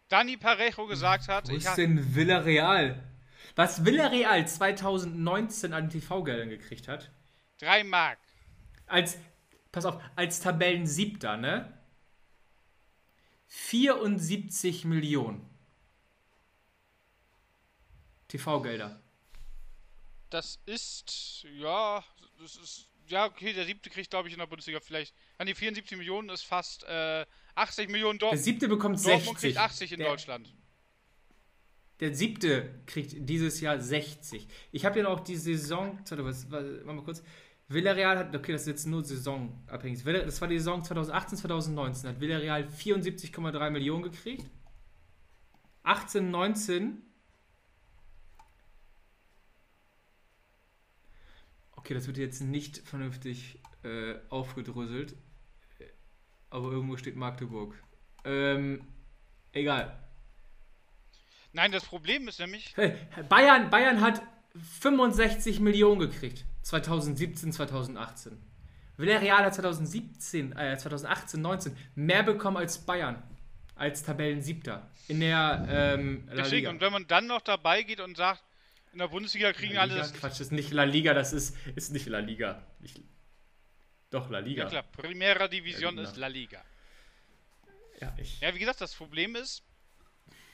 [0.08, 1.48] Dani Parejo gesagt hat?
[1.48, 3.00] Wo ist denn Villarreal?
[3.54, 7.08] Was Villarreal 2019 an TV-Geldern gekriegt hat?
[7.60, 8.18] Drei Mark.
[8.88, 9.18] Als,
[9.70, 11.72] pass auf, als Tabellensiebter, ne?
[13.46, 15.48] 74 Millionen.
[18.36, 19.00] TV-Gelder.
[20.30, 22.04] Das ist, ja,
[22.40, 25.14] das ist ja, okay, der siebte kriegt, glaube ich, in der Bundesliga vielleicht.
[25.38, 28.38] An die 74 Millionen ist fast äh, 80 Millionen Dortmund.
[28.38, 29.40] Der siebte bekommt Dortmund 60.
[29.40, 30.54] kriegt 80 in der, Deutschland.
[32.00, 34.46] Der siebte kriegt dieses Jahr 60.
[34.72, 35.98] Ich habe ja noch die Saison.
[35.98, 37.22] Warte, was, warte, mal kurz.
[37.68, 40.04] Villarreal hat, okay, das ist jetzt nur saisonabhängig.
[40.04, 42.10] Das war die Saison 2018, 2019.
[42.10, 44.48] Hat Villarreal 74,3 Millionen gekriegt.
[45.82, 47.02] 18, 19.
[51.86, 55.14] Okay, das wird jetzt nicht vernünftig äh, aufgedröselt.
[56.50, 57.76] Aber irgendwo steht Magdeburg.
[58.24, 58.84] Ähm,
[59.52, 59.96] egal.
[61.52, 62.74] Nein, das Problem ist nämlich.
[63.28, 64.20] Bayern, Bayern hat
[64.80, 66.44] 65 Millionen gekriegt.
[66.62, 68.36] 2017, 2018.
[68.96, 73.22] Villarreal hat 2017, äh, 2018, 19 mehr bekommen als Bayern.
[73.76, 74.90] Als Tabellensiebter.
[75.06, 78.42] In der ähm, Deswegen, und wenn man dann noch dabei geht und sagt,
[78.96, 80.14] in der Bundesliga kriegen La alle das.
[80.14, 82.66] Quatsch, das ist nicht La Liga, das ist, ist nicht La Liga.
[82.80, 82.94] Ich,
[84.08, 84.62] doch, La Liga.
[84.62, 86.64] Ja klar, Primera Division ist La Liga.
[88.00, 88.40] Ja, ich.
[88.40, 89.62] Ja, wie gesagt, das Problem ist,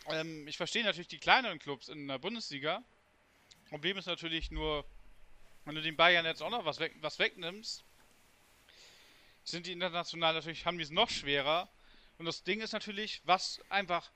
[0.08, 2.82] ähm, ich verstehe natürlich die kleineren Clubs in der Bundesliga.
[3.68, 4.84] Problem ist natürlich nur,
[5.64, 7.84] wenn du den Bayern jetzt auch noch was, weg, was wegnimmst,
[9.44, 11.70] sind die international natürlich, haben die es noch schwerer.
[12.18, 14.10] Und das Ding ist natürlich, was einfach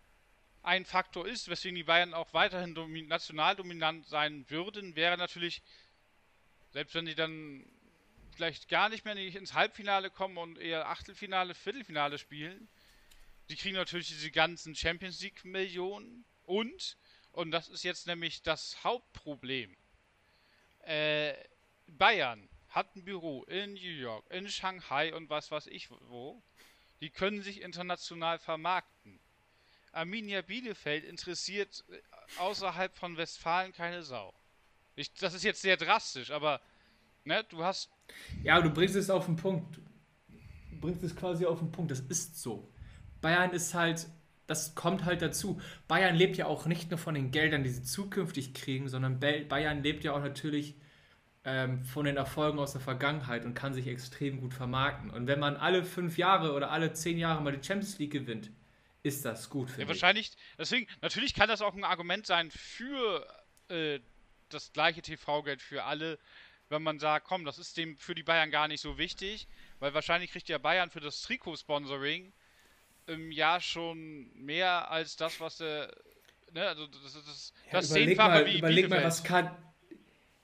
[0.66, 5.62] ein Faktor ist, weswegen die Bayern auch weiterhin domin national dominant sein würden, wäre natürlich,
[6.72, 7.64] selbst wenn die dann
[8.34, 12.68] vielleicht gar nicht mehr ins Halbfinale kommen und eher Achtelfinale, Viertelfinale spielen,
[13.48, 16.96] die kriegen natürlich diese ganzen Champions League Millionen und,
[17.30, 19.76] und das ist jetzt nämlich das Hauptproblem,
[20.80, 21.34] äh,
[21.86, 26.42] Bayern hat ein Büro in New York, in Shanghai und was weiß ich wo.
[27.00, 29.20] Die können sich international vermarkten.
[29.96, 34.32] Arminia Bielefeld interessiert äh, außerhalb von Westfalen keine Sau.
[34.94, 36.60] Ich, das ist jetzt sehr drastisch, aber
[37.24, 37.90] ne, du hast.
[38.42, 39.78] Ja, du bringst es auf den Punkt.
[40.70, 41.90] Du bringst es quasi auf den Punkt.
[41.90, 42.70] Das ist so.
[43.20, 44.06] Bayern ist halt,
[44.46, 45.60] das kommt halt dazu.
[45.88, 49.82] Bayern lebt ja auch nicht nur von den Geldern, die sie zukünftig kriegen, sondern Bayern
[49.82, 50.76] lebt ja auch natürlich
[51.44, 55.10] ähm, von den Erfolgen aus der Vergangenheit und kann sich extrem gut vermarkten.
[55.10, 58.50] Und wenn man alle fünf Jahre oder alle zehn Jahre mal die Champions League gewinnt,
[59.06, 63.26] ist das gut für Ja, wahrscheinlich, deswegen, natürlich kann das auch ein Argument sein für
[63.68, 64.00] äh,
[64.48, 66.18] das gleiche TV-Geld für alle,
[66.68, 69.46] wenn man sagt, komm, das ist dem für die Bayern gar nicht so wichtig,
[69.78, 72.32] weil wahrscheinlich kriegt ja Bayern für das Trikot-Sponsoring
[73.06, 75.94] im Jahr schon mehr als das, was der,
[76.52, 79.56] ne, also das, das, ja, das zehnfache mal, wie überleg mal, was Kat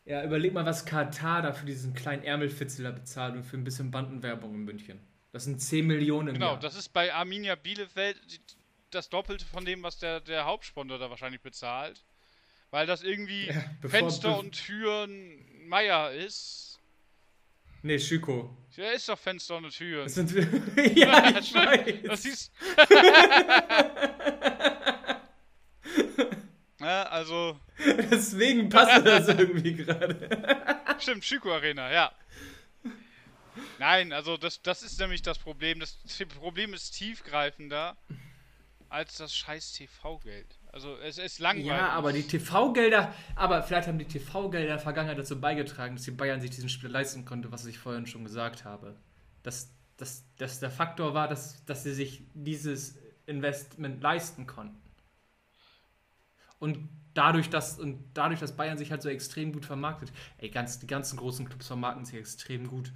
[0.05, 3.93] ja, überleg mal, was Katar da für diesen kleinen Ärmelfitzel bezahlt und für ein bisschen
[3.93, 5.01] Bandenwerbung in München.
[5.33, 8.19] Das sind 10 Millionen Genau, das ist bei Arminia Bielefeld
[8.91, 12.05] das Doppelte von dem, was der, der Hauptsponsor da wahrscheinlich bezahlt.
[12.71, 16.79] Weil das irgendwie ja, Fenster und Türen Meier ist.
[17.83, 18.57] Nee, Schüko.
[18.77, 20.05] Ja, ist doch Fenster und Türen.
[20.05, 20.33] Das sind
[20.97, 21.95] ja, ich weiß.
[22.05, 22.53] Das ist.
[26.81, 27.59] ja, also.
[28.11, 30.29] Deswegen passt das irgendwie gerade.
[30.99, 32.13] Stimmt, Schüko Arena, ja.
[33.83, 35.81] Nein, also das, das ist nämlich das Problem.
[35.81, 35.99] Das
[36.39, 37.97] Problem ist tiefgreifender
[38.89, 40.61] als das scheiß TV-Geld.
[40.71, 41.67] Also es ist langweilig.
[41.67, 46.13] Ja, aber die TV-Gelder, aber vielleicht haben die TV-Gelder der Vergangenheit dazu beigetragen, dass die
[46.13, 48.95] Bayern sich diesen Spiel leisten konnte, was ich vorhin schon gesagt habe.
[49.43, 54.81] Dass, dass, dass der Faktor war, dass, dass sie sich dieses Investment leisten konnten.
[56.61, 60.79] Und dadurch, dass, und dadurch, dass Bayern sich halt so extrem gut vermarktet, ey, ganz,
[60.79, 62.93] die ganzen großen Clubs vermarkten sich extrem gut.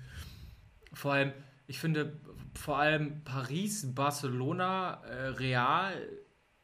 [0.97, 1.33] Vor allem,
[1.67, 2.19] ich finde,
[2.55, 5.93] vor allem Paris, Barcelona, äh, Real,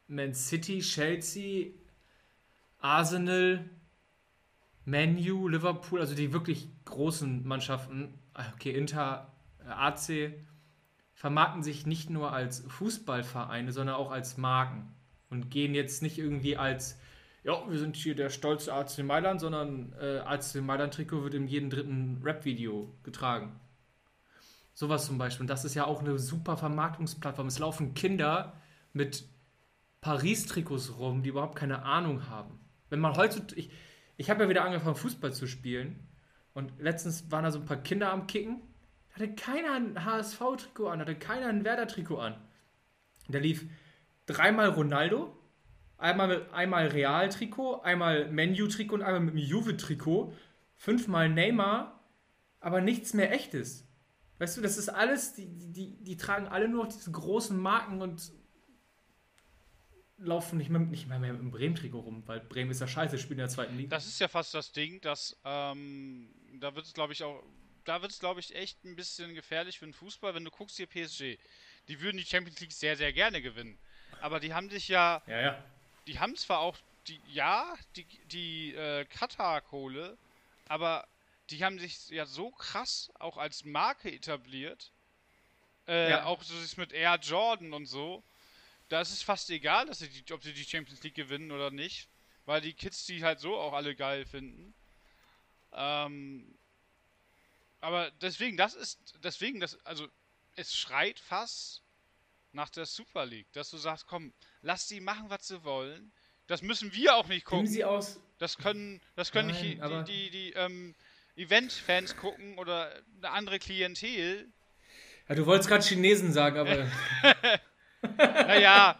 [0.07, 1.67] Man City, Chelsea,
[2.79, 3.63] Arsenal,
[4.85, 10.33] Manu, Liverpool, also die wirklich großen Mannschaften, ah, okay, Inter, äh, AC,
[11.13, 14.95] vermarkten sich nicht nur als Fußballvereine, sondern auch als Marken
[15.29, 16.99] und gehen jetzt nicht irgendwie als
[17.43, 21.47] ja, wir sind hier der stolze AC Mailand, sondern äh, AC Mailand Trikot wird in
[21.47, 23.59] jedem dritten Rap-Video getragen.
[24.73, 25.43] Sowas zum Beispiel.
[25.43, 27.47] Und das ist ja auch eine super Vermarktungsplattform.
[27.47, 28.53] Es laufen Kinder
[28.91, 29.25] mit
[30.01, 32.59] Paris-Trikots rum, die überhaupt keine Ahnung haben.
[32.89, 33.55] Wenn man heutzutage.
[33.55, 33.71] Ich,
[34.17, 36.07] ich habe ja wieder angefangen, Fußball zu spielen.
[36.53, 38.61] Und letztens waren da so ein paar Kinder am Kicken.
[39.13, 42.35] Hatte keiner ein HSV-Trikot an, hatte keiner ein Werder-Trikot an.
[43.29, 43.65] Da lief
[44.25, 45.37] dreimal Ronaldo,
[45.97, 50.33] einmal, einmal Real-Trikot, einmal Menu-Trikot und einmal mit dem Juve-Trikot,
[50.75, 51.99] fünfmal Neymar,
[52.59, 53.87] aber nichts mehr echtes.
[54.39, 58.01] Weißt du, das ist alles, die, die, die tragen alle nur noch diese großen Marken
[58.01, 58.31] und
[60.17, 63.33] laufen nicht mehr, nicht mehr, mehr im Bremen-Trikot rum, weil Bremen ist ja scheiße, spielt
[63.33, 63.89] in der zweiten Liga.
[63.89, 67.43] Das ist ja fast das Ding, dass ähm, da wird es, glaube ich, auch
[67.85, 70.77] da wird es, glaube ich, echt ein bisschen gefährlich für den Fußball, wenn du guckst
[70.77, 71.37] hier PSG.
[71.87, 73.77] Die würden die Champions League sehr, sehr gerne gewinnen.
[74.21, 75.21] Aber die haben sich ja.
[75.27, 75.63] Ja, ja.
[76.07, 80.17] Die haben zwar auch die, ja, die, die äh, Katar-Kohle,
[80.67, 81.05] aber
[81.49, 84.91] die haben sich ja so krass auch als Marke etabliert.
[85.87, 86.25] Äh, ja.
[86.25, 88.23] Auch so ist mit Air Jordan und so.
[88.89, 91.71] Da ist es fast egal, dass sie die, ob sie die Champions League gewinnen oder
[91.71, 92.07] nicht.
[92.45, 94.73] Weil die Kids die halt so auch alle geil finden.
[95.71, 96.57] Ähm,
[97.79, 100.07] aber deswegen, das ist, deswegen, das, also,
[100.55, 101.81] es schreit fast
[102.51, 106.11] nach der Super League, dass du sagst, komm, lass die machen, was sie wollen.
[106.47, 107.67] Das müssen wir auch nicht gucken.
[107.67, 108.19] sie aus.
[108.37, 110.95] Das können, das können Nein, nicht die, die, die, die ähm,
[111.35, 114.47] Event-Fans gucken oder eine andere Klientel.
[115.27, 116.87] Ja, du wolltest gerade Chinesen sagen, aber.
[118.17, 118.99] naja,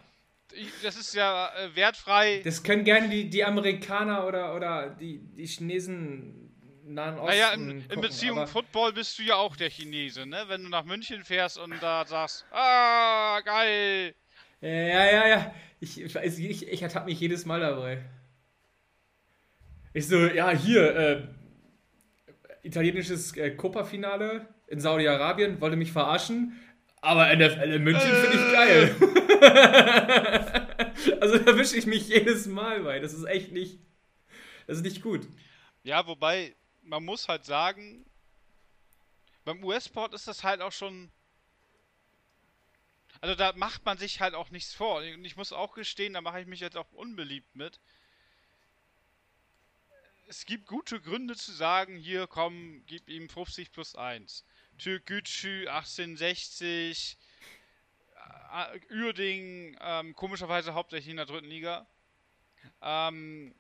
[0.82, 2.42] das ist ja äh, wertfrei.
[2.44, 6.44] Das können gerne die, die Amerikaner oder, oder die, die Chinesen
[6.86, 7.28] Nahen Osten.
[7.28, 10.44] Naja, in, in Beziehung Football bist du ja auch der Chinese, ne?
[10.48, 14.16] Wenn du nach München fährst und da sagst, ah, geil.
[14.62, 15.56] Ja, ja, ja.
[15.80, 18.04] Ich, ich, ich, ich ertappe mich jedes Mal dabei.
[19.94, 21.28] Ich so, ja, hier, äh,
[22.64, 26.60] italienisches äh, Copa-Finale in Saudi-Arabien, wollte mich verarschen,
[27.02, 28.96] aber NFL in München finde ich geil.
[31.22, 33.00] also da wische ich mich jedes Mal bei.
[33.00, 33.80] Das ist echt nicht,
[34.66, 35.28] das ist nicht gut.
[35.84, 38.06] Ja, wobei, man muss halt sagen,
[39.46, 41.12] beim US-Sport ist das halt auch schon
[43.24, 44.98] also da macht man sich halt auch nichts vor.
[44.98, 47.80] Und ich muss auch gestehen, da mache ich mich jetzt auch unbeliebt mit.
[50.28, 54.46] Es gibt gute Gründe zu sagen, hier komm, gib ihm 50 plus 1.
[54.78, 57.18] Türkgücü 1860,
[58.54, 61.88] äh, Uerding, ähm, komischerweise hauptsächlich in der dritten Liga.
[62.82, 63.54] Ähm,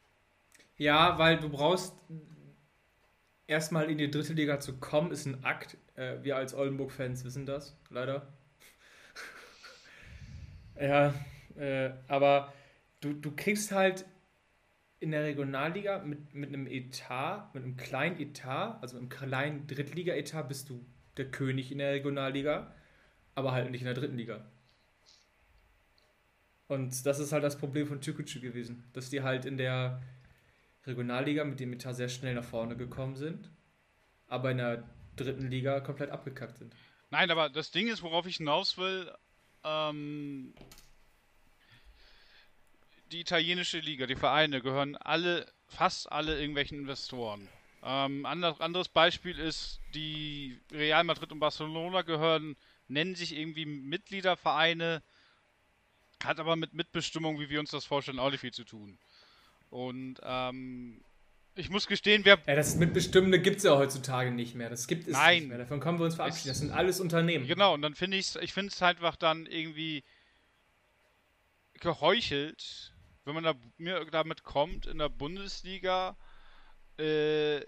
[0.77, 1.95] ja, weil du brauchst
[3.47, 5.77] erstmal in die dritte Liga zu kommen, ist ein Akt.
[5.95, 8.33] Äh, wir als Oldenburg-Fans wissen das, leider.
[10.75, 11.13] Ja,
[11.55, 12.51] äh, aber
[12.99, 14.05] du, du kriegst halt
[15.03, 20.43] in der Regionalliga mit, mit einem Etat, mit einem kleinen Etat, also einem kleinen Drittliga-Etat,
[20.43, 20.83] bist du
[21.17, 22.73] der König in der Regionalliga,
[23.35, 24.45] aber halt nicht in der dritten Liga.
[26.67, 30.01] Und das ist halt das Problem von Türkgücü gewesen, dass die halt in der
[30.87, 33.51] Regionalliga mit dem Etat sehr schnell nach vorne gekommen sind,
[34.27, 34.83] aber in der
[35.17, 36.73] dritten Liga komplett abgekackt sind.
[37.11, 39.11] Nein, aber das Ding ist, worauf ich hinaus will,
[39.65, 40.53] ähm,
[43.13, 47.47] die italienische Liga, die Vereine gehören alle, fast alle irgendwelchen Investoren.
[47.83, 52.55] Ähm, anderes Beispiel ist, die Real Madrid und Barcelona gehören,
[52.87, 55.03] nennen sich irgendwie Mitgliedervereine,
[56.23, 58.97] hat aber mit Mitbestimmung, wie wir uns das vorstellen, auch nicht viel zu tun.
[59.69, 61.01] Und ähm,
[61.55, 62.39] ich muss gestehen, wer.
[62.47, 64.69] Ja, das Mitbestimmende gibt es ja heutzutage nicht mehr.
[64.69, 65.39] Das gibt es Nein.
[65.39, 65.57] nicht mehr.
[65.57, 66.47] Davon können wir uns verabschieden.
[66.47, 67.47] Das sind alles Unternehmen.
[67.47, 70.03] Genau, und dann finde ich es, ich finde es halt einfach dann irgendwie
[71.79, 72.92] geheuchelt,
[73.25, 76.17] wenn man da mir damit kommt in der Bundesliga,
[76.97, 77.61] äh,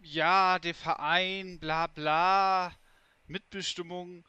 [0.00, 2.72] ja, der Verein, bla bla,
[3.26, 4.24] Mitbestimmung,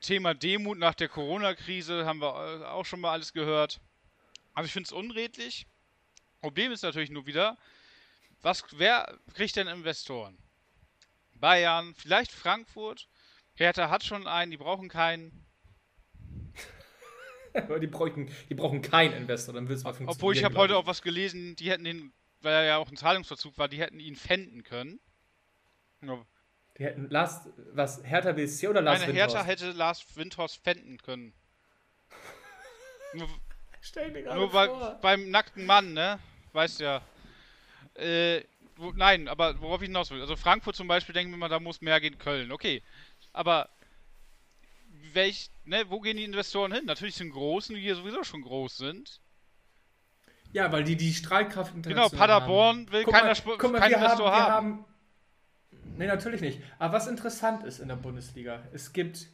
[0.00, 3.80] Thema Demut nach der Corona-Krise, haben wir auch schon mal alles gehört.
[4.54, 5.66] Also ich finde es unredlich.
[6.40, 7.58] Problem ist natürlich nur wieder,
[8.42, 10.38] was, wer kriegt denn Investoren?
[11.34, 13.08] Bayern, vielleicht Frankfurt.
[13.54, 15.47] Hertha hat schon einen, die brauchen keinen.
[17.80, 20.16] die, brauchen, die brauchen keinen Investor, dann wird es mal funktionieren.
[20.16, 22.96] Obwohl ich habe heute auch was gelesen, die hätten den, weil er ja auch ein
[22.96, 25.00] Zahlungsverzug war, die hätten ihn fänden können.
[26.78, 29.36] Die hätten Lars, was, Hertha BSC oder Lars Meine Windhorst?
[29.36, 31.32] Hertha hätte Lars Windhorst fänden können.
[33.14, 33.28] nur,
[33.80, 34.68] Stell mir Nur bei,
[35.00, 36.18] beim nackten Mann, ne?
[36.52, 37.02] Weißt ja.
[37.94, 38.42] Äh,
[38.76, 40.20] wo, nein, aber worauf ich hinaus will.
[40.20, 42.52] Also Frankfurt zum Beispiel, denken wir mal, da muss mehr gehen, Köln.
[42.52, 42.82] Okay.
[43.32, 43.68] Aber
[45.14, 46.84] welch, ne, wo gehen die Investoren hin?
[46.84, 49.20] Natürlich sind großen, die hier sowieso schon groß sind.
[50.52, 52.92] Ja, weil die die Strahlkraft Genau, Paderborn haben.
[52.92, 54.66] will guck keiner mal, guck mal, kein Investor haben, haben.
[54.66, 54.84] haben.
[55.98, 56.60] Nee, natürlich nicht.
[56.78, 59.26] Aber was interessant ist in der Bundesliga, es gibt,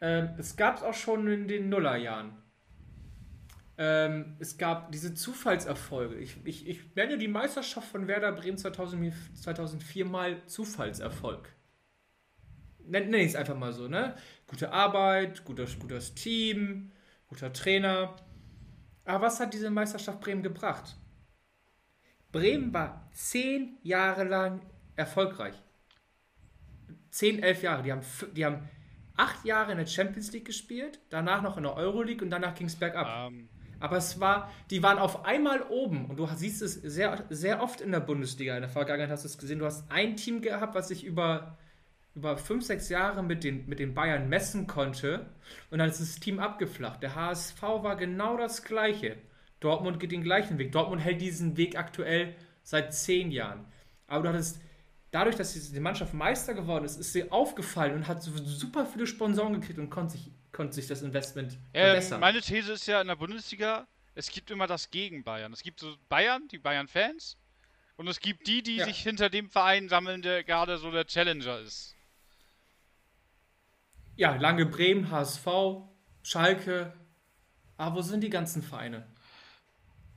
[0.00, 2.32] ähm, es gab es auch schon in den Nullerjahren.
[3.76, 6.16] Ähm, es gab diese Zufallserfolge.
[6.16, 11.54] Ich, ich, ich nenne die Meisterschaft von Werder Bremen 2000, 2004 mal Zufallserfolg.
[12.84, 14.16] Nenne ich es einfach mal so, ne?
[14.48, 16.90] Gute Arbeit, gutes, gutes Team,
[17.28, 18.16] guter Trainer.
[19.04, 20.96] Aber was hat diese Meisterschaft Bremen gebracht?
[22.32, 24.60] Bremen war zehn Jahre lang
[24.96, 25.54] erfolgreich.
[27.10, 27.82] Zehn, elf Jahre.
[27.82, 28.02] Die haben,
[28.34, 28.68] die haben
[29.16, 32.66] acht Jahre in der Champions League gespielt, danach noch in der Euroleague und danach ging
[32.66, 33.28] es bergab.
[33.28, 33.34] Um.
[33.34, 33.48] Ähm,
[33.80, 37.80] Aber es war, die waren auf einmal oben und du siehst es sehr, sehr oft
[37.80, 38.54] in der Bundesliga.
[38.56, 39.58] In der Vergangenheit hast du es gesehen.
[39.58, 41.56] Du hast ein Team gehabt, was sich über,
[42.18, 45.26] über fünf, sechs Jahre mit den, mit den Bayern messen konnte
[45.70, 47.00] und dann ist das Team abgeflacht.
[47.00, 49.16] Der HSV war genau das Gleiche.
[49.60, 50.72] Dortmund geht den gleichen Weg.
[50.72, 53.64] Dortmund hält diesen Weg aktuell seit zehn Jahren.
[54.08, 54.60] Aber du hattest
[55.12, 59.54] dadurch, dass die Mannschaft Meister geworden ist, ist sie aufgefallen und hat super viele Sponsoren
[59.60, 62.20] gekriegt und konnte sich, konnte sich das Investment ähm, verbessern.
[62.20, 65.52] Meine These ist ja in der Bundesliga, es gibt immer das gegen Bayern.
[65.52, 67.36] Es gibt so Bayern, die Bayern-Fans,
[67.96, 68.84] und es gibt die, die ja.
[68.84, 71.96] sich hinter dem Verein sammeln, der gerade so der Challenger ist.
[74.18, 75.46] Ja, lange Bremen, HSV,
[76.24, 76.92] Schalke.
[77.76, 79.06] Aber wo sind die ganzen Vereine?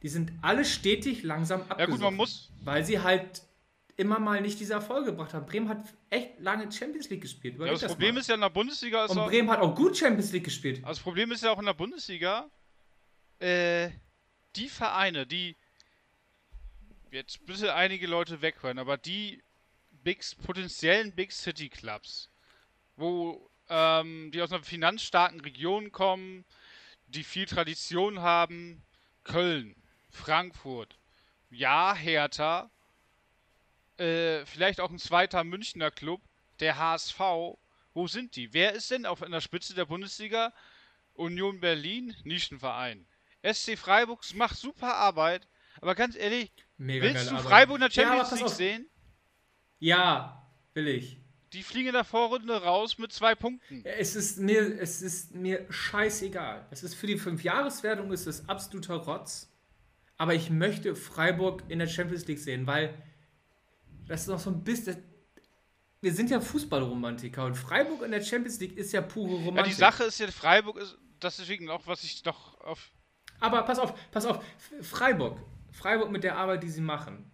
[0.02, 1.80] Die sind alle stetig langsam abgesoffen.
[1.80, 2.52] Ja gut, man muss...
[2.64, 3.44] Weil sie halt
[3.98, 5.46] immer mal nicht diese Erfolge gebracht haben.
[5.46, 7.60] Bremen hat echt lange Champions League gespielt.
[7.60, 8.22] Ja, das, das Problem mal.
[8.22, 9.06] ist ja in der Bundesliga.
[9.06, 10.78] Und Bremen hat auch gut Champions League gespielt.
[10.78, 12.50] Also das Problem ist ja auch in der Bundesliga,
[13.38, 13.92] äh,
[14.56, 15.56] die Vereine, die
[17.12, 19.44] jetzt bitte einige Leute weghören, aber die
[19.92, 22.32] Big, potenziellen Big City Clubs,
[22.96, 26.44] wo ähm, die aus einer finanzstarken Region kommen,
[27.08, 28.84] die viel Tradition haben,
[29.24, 29.76] Köln,
[30.12, 31.00] Frankfurt,
[31.50, 32.70] ja, Hertha,
[33.98, 36.22] äh, vielleicht auch ein zweiter Münchner Club,
[36.60, 37.20] der HSV.
[37.94, 38.54] Wo sind die?
[38.54, 40.54] Wer ist denn auf in der Spitze der Bundesliga?
[41.14, 43.06] Union Berlin, Nischenverein.
[43.44, 45.48] SC Freiburg macht super Arbeit,
[45.82, 48.90] aber ganz ehrlich, Mega willst du Freiburg in der Champions ja, League sehen?
[49.80, 51.21] Ja, will ich.
[51.54, 53.84] Die fliegen in der Vorrunde raus mit zwei Punkten.
[53.84, 56.66] Es ist mir, es ist mir scheißegal.
[56.72, 59.50] Es ist für die Fünfjahreswertung ist es absoluter Rotz.
[60.18, 62.94] Aber ich möchte Freiburg in der Champions League sehen, weil
[64.08, 65.04] das ist noch so ein bisschen.
[66.00, 69.58] Wir sind ja Fußballromantiker und Freiburg in der Champions League ist ja pure Romantik.
[69.58, 72.92] Ja, die Sache ist ja, Freiburg ist das deswegen auch, was ich noch auf.
[73.40, 74.44] Aber pass auf, pass auf,
[74.82, 75.38] Freiburg.
[75.72, 77.30] Freiburg mit der Arbeit, die sie machen.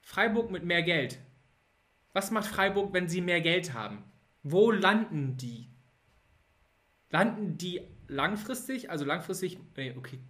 [0.00, 1.18] Freiburg mit mehr Geld.
[2.12, 4.04] Was macht Freiburg, wenn sie mehr Geld haben?
[4.42, 5.68] Wo landen die?
[7.10, 10.20] Landen die langfristig, also langfristig, nee, okay,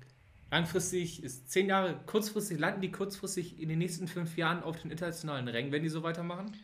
[0.51, 4.91] Langfristig ist zehn Jahre, kurzfristig landen die kurzfristig in den nächsten fünf Jahren auf den
[4.91, 6.57] internationalen Rängen, wenn die so weitermachen?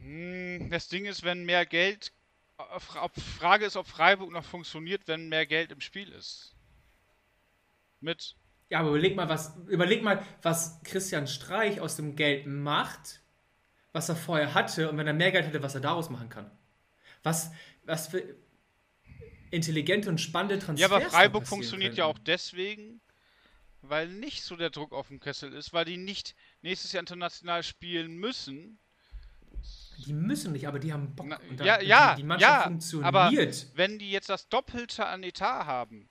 [0.00, 2.12] Hm, das Ding ist, wenn mehr Geld.
[3.38, 6.54] Frage ist, ob Freiburg noch funktioniert, wenn mehr Geld im Spiel ist.
[8.00, 8.36] Mit.
[8.70, 13.22] Ja, aber überleg mal, was, überleg mal, was Christian Streich aus dem Geld macht,
[13.92, 16.50] was er vorher hatte, und wenn er mehr Geld hätte, was er daraus machen kann.
[17.22, 17.50] Was,
[17.84, 18.22] was für,
[19.50, 20.90] intelligente und spannende Transfers.
[20.90, 21.98] Ja, aber Freiburg funktioniert können.
[21.98, 23.00] ja auch deswegen,
[23.82, 27.62] weil nicht so der Druck auf dem Kessel ist, weil die nicht nächstes Jahr international
[27.62, 28.78] spielen müssen.
[30.06, 31.26] Die müssen nicht, aber die haben Bock.
[31.28, 33.06] Na, ja, ja, die, die Mannschaft ja, funktioniert.
[33.06, 33.32] Aber
[33.74, 36.08] wenn die jetzt das Doppelte an Etat haben,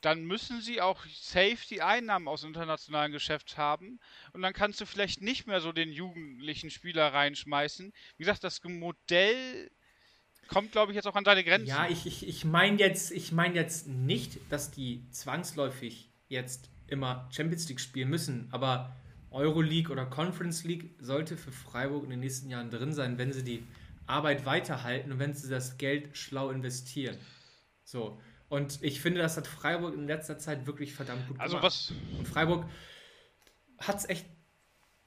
[0.00, 4.00] dann müssen sie auch safe die Einnahmen aus internationalen Geschäft haben.
[4.32, 7.92] Und dann kannst du vielleicht nicht mehr so den jugendlichen Spieler reinschmeißen.
[8.16, 9.70] Wie gesagt, das Modell
[10.48, 11.68] kommt, glaube ich, jetzt auch an deine Grenzen.
[11.68, 17.28] Ja, ich, ich, ich meine jetzt, ich mein jetzt nicht, dass die zwangsläufig jetzt immer
[17.30, 18.96] Champions League spielen müssen, aber
[19.30, 23.44] Euroleague oder Conference League sollte für Freiburg in den nächsten Jahren drin sein, wenn sie
[23.44, 23.62] die
[24.06, 27.16] Arbeit weiterhalten und wenn sie das Geld schlau investieren.
[27.84, 28.20] So.
[28.50, 31.64] Und ich finde, das hat Freiburg in letzter Zeit wirklich verdammt gut also gemacht.
[31.64, 32.18] Also was?
[32.18, 32.66] Und Freiburg
[33.78, 34.26] hat es echt.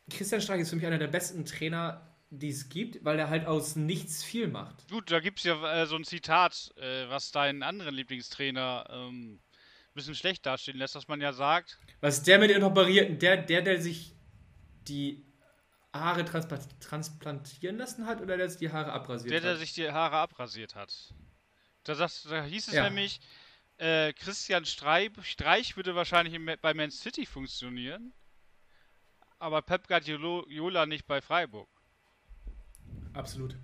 [0.10, 3.46] Christian Streich ist für mich einer der besten Trainer die es gibt, weil er halt
[3.46, 4.90] aus nichts viel macht.
[4.90, 9.36] Gut, da gibt es ja äh, so ein Zitat, äh, was deinen anderen Lieblingstrainer ähm,
[9.36, 11.78] ein bisschen schlecht dastehen lässt, dass man ja sagt.
[12.02, 13.20] Was ist der mit den Operierten?
[13.20, 14.16] Der, der, der sich
[14.88, 15.24] die
[15.94, 19.44] Haare transplantieren lassen hat oder der sich die Haare abrasiert der, hat?
[19.44, 21.14] Der, der sich die Haare abrasiert hat.
[21.84, 22.84] Da, das, da hieß es ja.
[22.84, 23.20] nämlich,
[23.78, 28.14] äh, Christian Streich, Streich würde wahrscheinlich bei Man City funktionieren,
[29.40, 31.70] aber Pep Guardiola nicht bei Freiburg.
[33.14, 33.58] Absolut.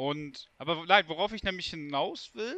[0.00, 2.56] Und, aber nein, worauf ich nämlich hinaus will,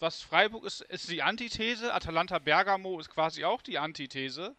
[0.00, 1.94] was Freiburg ist, ist die Antithese.
[1.94, 4.56] Atalanta Bergamo ist quasi auch die Antithese.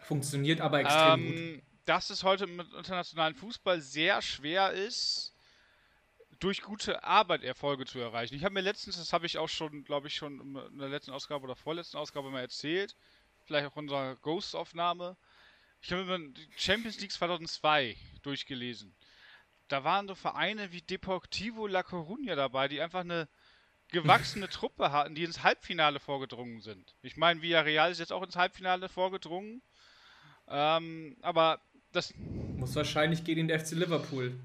[0.00, 1.62] Funktioniert aber extrem ähm, gut.
[1.84, 5.35] Dass es heute im internationalen Fußball sehr schwer ist,
[6.40, 8.34] durch gute Arbeit Erfolge zu erreichen.
[8.34, 11.12] Ich habe mir letztens, das habe ich auch schon, glaube ich, schon in der letzten
[11.12, 12.94] Ausgabe oder vorletzten Ausgabe mal erzählt,
[13.44, 15.16] vielleicht auch unserer Ghost-Aufnahme.
[15.80, 18.94] Ich habe mir die Champions League 2002 durchgelesen
[19.68, 23.28] da waren so Vereine wie Deportivo La Coruña dabei, die einfach eine
[23.88, 26.94] gewachsene Truppe hatten, die ins Halbfinale vorgedrungen sind.
[27.02, 29.62] Ich meine, Villarreal ist jetzt auch ins Halbfinale vorgedrungen.
[30.48, 31.60] Ähm, aber
[31.92, 32.14] das.
[32.56, 34.38] Muss wahrscheinlich gegen den FC Liverpool.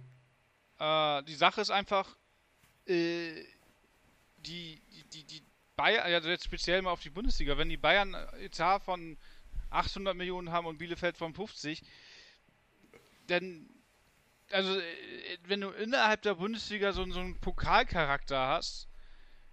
[0.82, 2.17] Äh, die Sache ist einfach,
[2.88, 3.43] äh,
[4.38, 4.82] die,
[5.13, 5.43] die, die
[5.75, 9.17] Bayern, also jetzt speziell mal auf die Bundesliga, wenn die Bayern Etat von
[9.69, 11.84] 800 Millionen haben und Bielefeld von 50,
[13.27, 13.69] dann,
[14.49, 18.88] also, äh, wenn du innerhalb der Bundesliga so, so einen Pokalcharakter hast,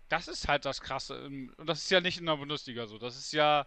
[0.08, 1.26] das ist halt das Krasse.
[1.26, 2.96] Und das ist ja nicht in der Bundesliga so.
[2.96, 3.66] Das ist ja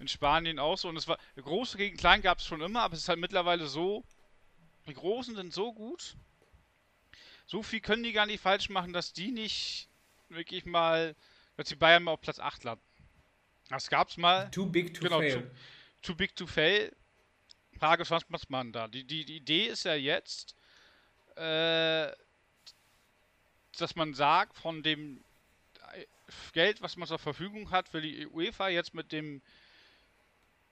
[0.00, 0.88] in Spanien auch so.
[0.88, 3.68] Und es war, große gegen klein gab es schon immer, aber es ist halt mittlerweile
[3.68, 4.04] so,
[4.88, 6.16] die Großen sind so gut,
[7.46, 9.88] so viel können die gar nicht falsch machen, dass die nicht
[10.28, 11.14] wirklich mal,
[11.56, 12.82] dass die Bayern mal auf Platz 8 landen.
[13.68, 14.50] Das gab's mal.
[14.50, 15.42] Too big to genau, fail.
[16.02, 16.94] Too, too, big to fail.
[17.78, 18.88] Frage ist, was macht man da?
[18.88, 20.54] Die, die, die Idee ist ja jetzt,
[21.36, 22.10] äh,
[23.78, 25.22] dass man sagt, von dem
[26.52, 29.42] Geld, was man zur Verfügung hat, will die UEFA jetzt mit dem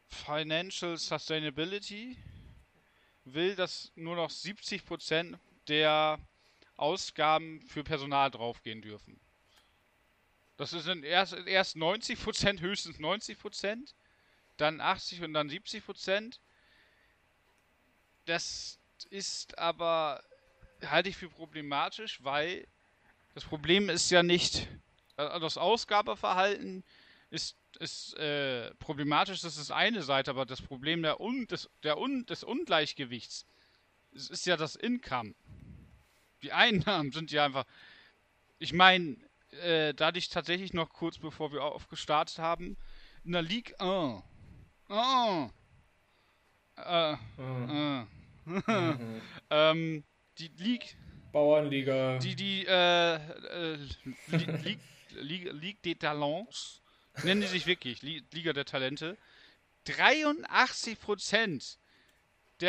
[0.08, 2.16] Financial Sustainability
[3.24, 6.18] will, dass nur noch 70% der
[6.76, 9.20] Ausgaben für Personal draufgehen dürfen.
[10.56, 13.94] Das sind erst, erst 90%, höchstens 90%,
[14.56, 16.38] dann 80 und dann 70%.
[18.26, 18.78] Das
[19.10, 20.22] ist aber,
[20.84, 22.66] halte ich für problematisch, weil
[23.34, 24.68] das Problem ist ja nicht,
[25.16, 26.84] also das Ausgabeverhalten
[27.30, 31.98] ist, ist äh, problematisch, das ist eine Seite, aber das Problem der Un, des, der
[31.98, 33.44] Un, des Ungleichgewichts
[34.12, 35.34] ist ja das Income
[36.44, 37.64] die Einnahmen sind ja einfach.
[38.58, 39.16] Ich meine,
[39.62, 42.76] äh, da hatte ich tatsächlich noch kurz bevor wir aufgestartet haben,
[43.24, 44.22] in der League 1.
[44.90, 45.50] Oh.
[46.76, 48.06] Äh, mhm.
[48.46, 48.92] äh.
[49.50, 50.04] ähm,
[50.38, 50.96] die League.
[51.32, 52.18] Bauernliga.
[52.18, 53.78] Die, die, äh, äh,
[54.28, 54.78] Ligue,
[55.14, 56.82] Ligue, Ligue des Talents.
[57.22, 59.16] Nennen die sich wirklich, Liga der Talente.
[59.84, 61.78] 83 Prozent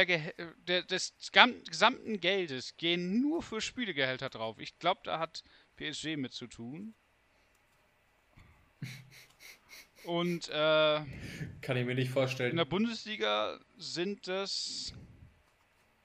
[0.03, 0.33] der,
[0.67, 1.13] der, des
[1.65, 4.59] gesamten Geldes gehen nur für Spielegehälter drauf.
[4.59, 5.43] Ich glaube, da hat
[5.77, 6.95] PSG mit zu tun.
[10.05, 11.03] Und äh,
[11.61, 12.51] kann ich mir nicht vorstellen.
[12.51, 14.93] In der Bundesliga sind es.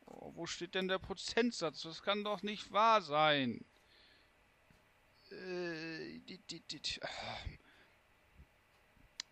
[0.07, 1.83] Oh, wo steht denn der Prozentsatz?
[1.83, 3.65] Das kann doch nicht wahr sein.
[5.31, 6.81] Äh, die, die, die,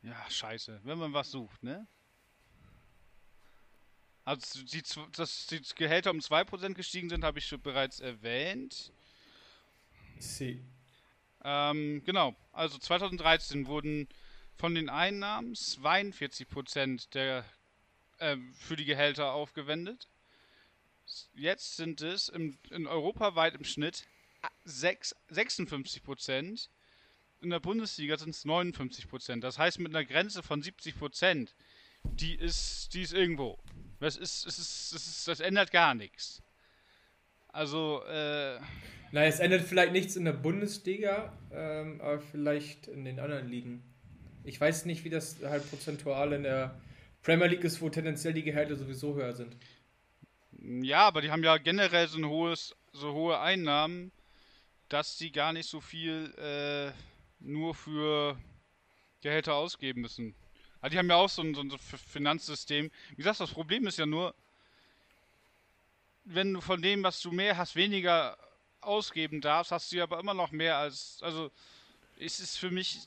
[0.02, 0.80] ja, scheiße.
[0.84, 1.86] Wenn man was sucht, ne?
[4.28, 4.82] Also die,
[5.16, 8.92] dass die Gehälter um 2% gestiegen sind, habe ich schon bereits erwähnt.
[10.18, 10.62] Sie.
[11.42, 14.06] Ähm, genau, also 2013 wurden
[14.58, 17.42] von den Einnahmen 42% der,
[18.18, 20.08] äh, für die Gehälter aufgewendet.
[21.32, 24.04] Jetzt sind es im, in europaweit im Schnitt
[24.66, 26.68] 6, 56%.
[27.40, 29.40] In der Bundesliga sind es 59%.
[29.40, 31.48] Das heißt, mit einer Grenze von 70%,
[32.04, 33.58] die ist, die ist irgendwo.
[34.00, 36.42] Das ist, das ist, das ist, das ändert gar nichts.
[37.48, 38.58] Also, äh.
[39.10, 43.82] Nein, es ändert vielleicht nichts in der Bundesliga, ähm, aber vielleicht in den anderen Ligen.
[44.44, 46.80] Ich weiß nicht, wie das halt prozentual in der
[47.22, 49.56] Premier League ist, wo tendenziell die Gehälter sowieso höher sind.
[50.52, 54.12] Ja, aber die haben ja generell so ein hohes, so hohe Einnahmen,
[54.88, 56.92] dass sie gar nicht so viel äh,
[57.40, 58.38] nur für
[59.20, 60.34] Gehälter ausgeben müssen.
[60.80, 62.90] Aber die haben ja auch so ein, so ein Finanzsystem.
[63.10, 64.34] Wie gesagt, das Problem ist ja nur,
[66.24, 68.36] wenn du von dem, was du mehr hast, weniger
[68.80, 71.18] ausgeben darfst, hast du ja aber immer noch mehr als.
[71.22, 71.50] Also,
[72.18, 73.00] es ist für mich.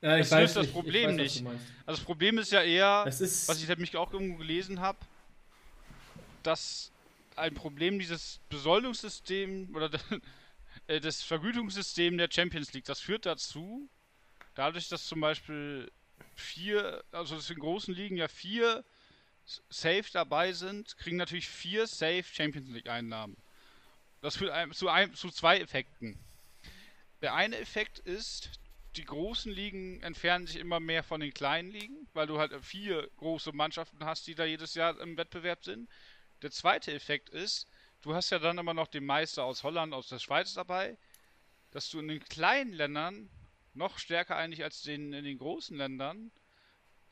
[0.00, 1.46] Ja, ich das weiß, das Problem weiß, nicht.
[1.86, 4.98] Also, das Problem ist ja eher, was ich nämlich auch irgendwo gelesen habe,
[6.42, 6.90] dass
[7.36, 9.90] ein Problem dieses Besoldungssystem oder
[10.88, 13.88] äh, das Vergütungssystem der Champions League, das führt dazu,
[14.54, 15.90] dadurch, dass zum Beispiel
[16.34, 18.84] vier, also dass in großen Ligen ja vier
[19.68, 23.36] Safe dabei sind, kriegen natürlich vier Safe Champions League Einnahmen.
[24.20, 26.18] Das führt zu, ein, zu zwei Effekten.
[27.22, 28.50] Der eine Effekt ist,
[28.96, 33.08] die großen Ligen entfernen sich immer mehr von den kleinen Ligen, weil du halt vier
[33.16, 35.88] große Mannschaften hast, die da jedes Jahr im Wettbewerb sind.
[36.42, 37.66] Der zweite Effekt ist,
[38.02, 40.96] du hast ja dann immer noch den Meister aus Holland, aus der Schweiz dabei,
[41.70, 43.30] dass du in den kleinen Ländern
[43.74, 46.30] noch stärker eigentlich als den, in den großen Ländern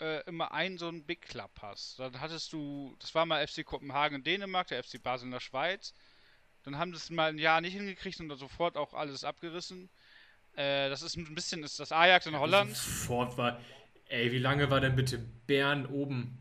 [0.01, 1.99] äh, immer einen so einen Big Club hast.
[1.99, 5.41] Dann hattest du, das war mal FC Kopenhagen in Dänemark, der FC Basel in der
[5.41, 5.95] Schweiz.
[6.65, 9.89] Dann haben das mal ein Jahr nicht hingekriegt und dann sofort auch alles abgerissen.
[10.57, 12.77] Äh, das ist ein bisschen ist das Ajax in Holland.
[12.77, 13.61] Sofort war.
[14.09, 16.39] Ey, wie lange war denn bitte Bern oben?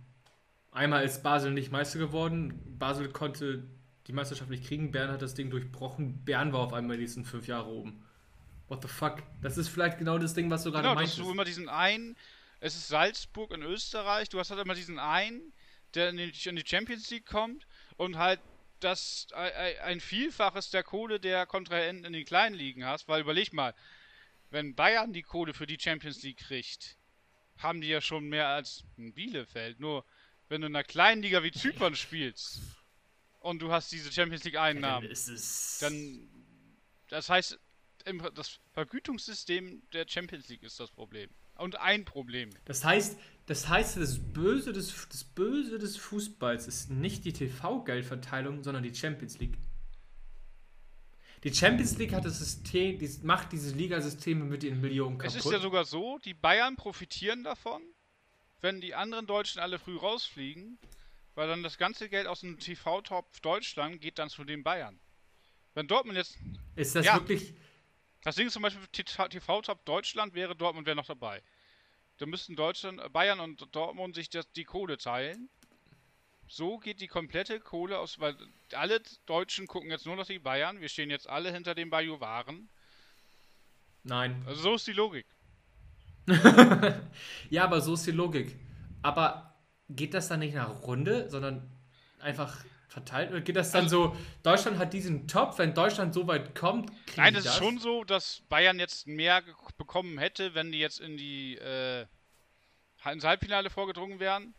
[0.72, 2.78] Einmal ist Basel nicht Meister geworden.
[2.78, 3.68] Basel konnte
[4.08, 4.92] die Meisterschaft nicht kriegen.
[4.92, 6.26] Bern hat das Ding durchbrochen.
[6.26, 8.04] Bern war auf einmal die nächsten fünf Jahre oben.
[8.70, 9.24] What the fuck?
[9.42, 11.18] Das ist vielleicht genau das Ding, was du gerade genau, meintest.
[11.18, 12.16] Genau, du immer diesen einen,
[12.60, 15.54] es ist Salzburg in Österreich, du hast halt immer diesen einen,
[15.96, 17.66] der in die, in die Champions League kommt
[17.98, 18.40] und halt
[18.80, 23.74] das ein Vielfaches der Kohle der Kontrahenten in den kleinen Ligen hast, weil überleg mal,
[24.52, 26.98] wenn Bayern die Kohle für die Champions League kriegt,
[27.58, 29.80] haben die ja schon mehr als ein Bielefeld.
[29.80, 30.06] Nur
[30.48, 32.62] wenn du in einer kleinen Liga wie Zypern spielst
[33.40, 35.10] und du hast diese Champions League Einnahmen,
[35.82, 36.30] dann
[37.10, 37.60] das heißt,
[38.36, 41.30] das Vergütungssystem der Champions League ist das Problem.
[41.56, 42.50] Und ein Problem.
[42.66, 48.64] Das heißt, das heißt, das Böse des, das Böse des Fußballs ist nicht die TV-Geldverteilung,
[48.64, 49.58] sondern die Champions League.
[51.44, 55.38] Die Champions League hat das System, die macht diese Ligasysteme mit den Millionen kaputt.
[55.38, 57.82] Es ist ja sogar so, die Bayern profitieren davon,
[58.62, 60.78] wenn die anderen Deutschen alle früh rausfliegen,
[61.36, 65.00] weil dann das ganze Geld aus dem TV-Topf Deutschland geht dann zu den Bayern.
[65.74, 66.38] Wenn Dortmund jetzt.
[66.76, 67.54] Ist das ja, wirklich.
[68.22, 71.42] Das Ding ist zum Beispiel TV-Top Deutschland wäre Dortmund wäre noch dabei.
[72.18, 75.50] Da müssten Deutschland, Bayern und Dortmund sich das, die Kohle teilen.
[76.48, 78.36] So geht die komplette Kohle aus, weil
[78.74, 80.82] alle Deutschen gucken jetzt nur noch die Bayern.
[80.82, 82.70] Wir stehen jetzt alle hinter den Bajuwaren.
[84.04, 84.44] Nein.
[84.46, 85.26] Also so ist die Logik.
[87.50, 88.56] ja, aber so ist die Logik.
[89.02, 89.56] Aber
[89.90, 91.70] geht das dann nicht nach Runde, sondern
[92.20, 93.30] einfach verteilt?
[93.30, 96.92] Oder geht das dann also, so, Deutschland hat diesen Topf, wenn Deutschland so weit kommt,
[97.16, 99.42] Nein, es ist schon so, dass Bayern jetzt mehr
[99.78, 102.06] bekommen hätte, wenn die jetzt in die äh,
[103.12, 104.54] ins Halbfinale vorgedrungen wären.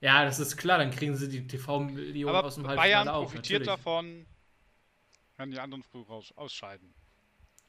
[0.00, 3.22] Ja, das ist klar, dann kriegen sie die TV-Millionen aus dem Halbfinale Bayern auch.
[3.22, 3.84] profitiert natürlich.
[3.84, 4.26] davon,
[5.38, 6.92] wenn die anderen früh raus, ausscheiden.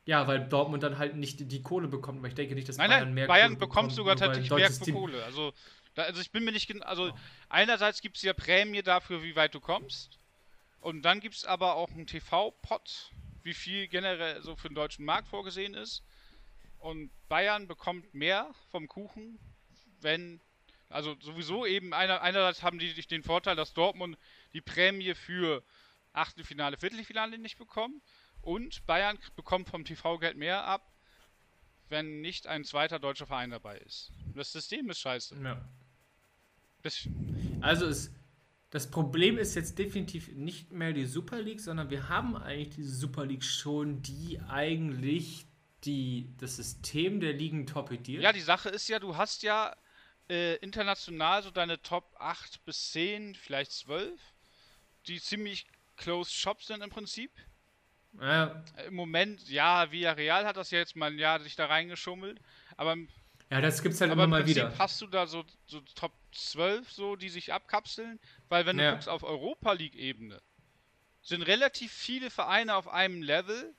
[0.05, 2.89] Ja, weil Dortmund dann halt nicht die Kohle bekommt, weil ich denke nicht, dass nein,
[2.89, 5.23] Bayern nein, mehr Bayern Kohle bekommt sogar tatsächlich mehr Kohle.
[5.23, 5.53] Also,
[5.95, 7.17] da, also ich bin mir nicht also oh.
[7.49, 10.19] einerseits gibt es ja Prämie dafür, wie weit du kommst.
[10.81, 13.11] Und dann gibt es aber auch einen TV-Pot,
[13.43, 16.03] wie viel generell so für den deutschen Markt vorgesehen ist.
[16.77, 19.39] Und Bayern bekommt mehr vom Kuchen,
[20.01, 20.39] wenn
[20.89, 24.17] also sowieso eben einer, einerseits haben die den Vorteil, dass Dortmund
[24.53, 25.63] die Prämie für
[26.13, 28.03] Achtelfinale, Viertelfinale nicht bekommt
[28.41, 30.93] und Bayern bekommt vom TV-Geld mehr ab,
[31.89, 34.11] wenn nicht ein zweiter deutscher Verein dabei ist.
[34.35, 35.35] Das System ist scheiße.
[35.43, 35.67] Ja.
[36.85, 37.09] Das
[37.61, 38.13] also es,
[38.69, 42.95] das Problem ist jetzt definitiv nicht mehr die Super League, sondern wir haben eigentlich diese
[42.95, 45.47] Super League schon, die eigentlich
[45.83, 48.21] die, das System der Ligen torpediert.
[48.21, 49.75] Ja, die Sache ist ja, du hast ja
[50.29, 54.19] äh, international so deine Top 8 bis 10, vielleicht 12,
[55.07, 55.65] die ziemlich
[55.97, 57.31] close Shops sind im Prinzip.
[58.21, 58.63] Ja.
[58.85, 62.39] Im Moment, ja, Villarreal hat das ja jetzt mal ein Jahr sich da reingeschummelt,
[62.77, 62.95] aber
[63.51, 64.77] ja, das gibt's halt immer mal Prinzip wieder.
[64.77, 68.19] Hast du da so, so Top 12 so, die sich abkapseln?
[68.49, 70.41] Weil wenn du guckst auf Europa League Ebene,
[71.21, 73.73] sind relativ viele Vereine auf einem Level,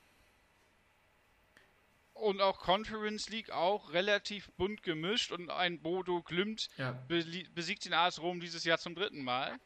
[2.17, 6.93] und auch Conference League auch relativ bunt gemischt und ein Bodo Glimt ja.
[7.09, 9.59] besiegt den AS Rom dieses Jahr zum dritten Mal.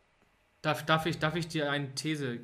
[0.63, 2.41] Darf, darf, ich, darf ich dir eine These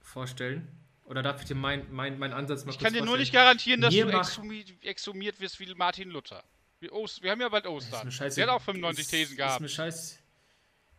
[0.00, 0.68] vorstellen?
[1.04, 3.80] Oder darf ich dir meinen mein, mein Ansatz mal Ich kann dir nur nicht garantieren,
[3.80, 6.44] dass Mir du exhumiert, exhumiert wirst wie Martin Luther.
[6.80, 8.08] Wir, Ost, wir haben ja bald Ostern.
[8.10, 9.56] Der hat auch 95 ist, Thesen gehabt.
[9.56, 10.18] Ist mir scheiß.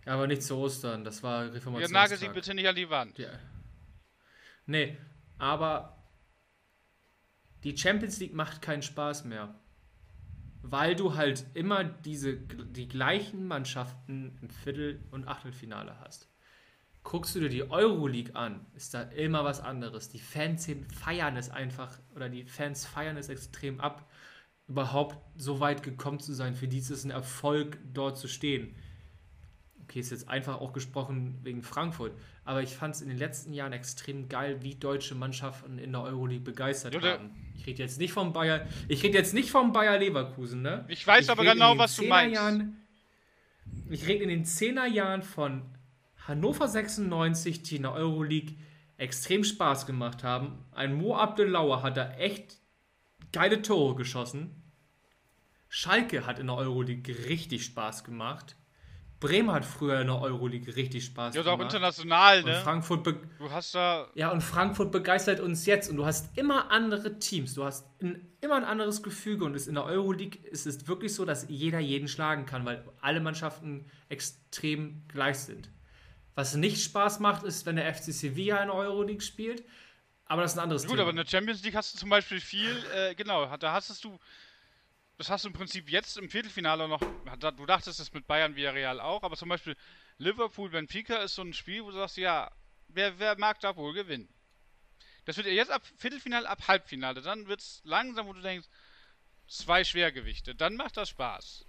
[0.05, 1.03] Ja, aber nicht zu Ostern.
[1.03, 1.93] Das war Reformation.
[1.93, 3.17] Ja, nagel sie bitte nicht an die Wand.
[3.17, 3.29] Ja.
[4.65, 4.97] Nee,
[5.37, 6.03] aber
[7.63, 9.55] die Champions League macht keinen Spaß mehr.
[10.61, 16.29] Weil du halt immer diese, die gleichen Mannschaften im Viertel- und Achtelfinale hast.
[17.03, 20.09] Guckst du dir die Euroleague an, ist da immer was anderes.
[20.09, 20.69] Die Fans
[21.01, 24.08] feiern es einfach, oder die Fans feiern es extrem ab,
[24.69, 26.55] überhaupt so weit gekommen zu sein.
[26.55, 28.75] Für die ist es ein Erfolg, dort zu stehen
[29.89, 32.13] okay, ist jetzt einfach auch gesprochen wegen Frankfurt,
[32.45, 36.03] aber ich fand es in den letzten Jahren extrem geil, wie deutsche Mannschaften in der
[36.03, 37.31] Euroleague begeistert ja, haben.
[37.57, 40.85] Ich rede jetzt nicht vom Bayer, ich rede jetzt nicht vom Bayer Leverkusen, ne?
[40.89, 42.35] Ich weiß ich aber genau, was du meinst.
[42.35, 42.77] Jahren,
[43.89, 45.63] ich rede in den 10er Jahren von
[46.27, 48.57] Hannover 96, die in der Euroleague
[48.97, 50.65] extrem Spaß gemacht haben.
[50.71, 52.57] Ein Mo Abdelauer hat da echt
[53.31, 54.58] geile Tore geschossen.
[55.69, 58.55] Schalke hat in der Euroleague richtig Spaß gemacht.
[59.19, 61.59] Bremen hat früher in der Euroleague richtig Spaß ja, gemacht.
[61.59, 62.55] Ja, auch international, ne?
[62.55, 66.71] Und Frankfurt du hast da Ja, und Frankfurt begeistert uns jetzt und du hast immer
[66.71, 70.87] andere Teams, du hast ein, immer ein anderes Gefüge und in der Euroleague ist es
[70.87, 75.69] wirklich so, dass jeder jeden schlagen kann, weil alle Mannschaften extrem gleich sind.
[76.35, 79.65] Was nicht Spaß macht, ist, wenn der FC Sevilla in der Euroleague spielt,
[80.25, 81.01] aber das ist ein anderes Gut, Thema.
[81.01, 84.17] aber in der Champions League hast du zum Beispiel viel, äh, genau, da hast du
[85.19, 87.01] das hast du im Prinzip jetzt im Viertelfinale noch.
[87.57, 89.75] Du dachtest es mit Bayern wie Real auch, aber zum Beispiel
[90.17, 92.49] Liverpool Benfica ist so ein Spiel, wo du sagst, ja,
[92.87, 94.29] wer, wer mag da wohl gewinnen?
[95.25, 97.21] Das wird jetzt ab Viertelfinale, ab Halbfinale.
[97.21, 98.69] Dann wird es langsam, wo du denkst,
[99.45, 100.55] zwei Schwergewichte.
[100.55, 101.65] Dann macht das Spaß.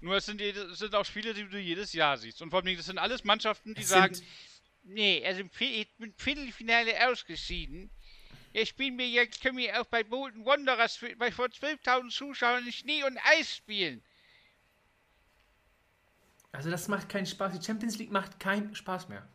[0.00, 2.42] Nur es sind, es sind auch Spiele, die du jedes Jahr siehst.
[2.42, 4.20] Und vor allem, das sind alles Mannschaften, die es sagen,
[4.82, 7.90] nee, also im Viertelfinale ausgeschieden.
[8.54, 12.72] Ich spiele mir jetzt, können wir auch bei Bolton Wanderers bei vor 12.000 Zuschauern in
[12.72, 14.00] Schnee und Eis spielen.
[16.52, 17.58] Also das macht keinen Spaß.
[17.58, 19.28] Die Champions League macht keinen Spaß mehr.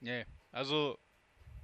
[0.00, 0.98] Nee, also...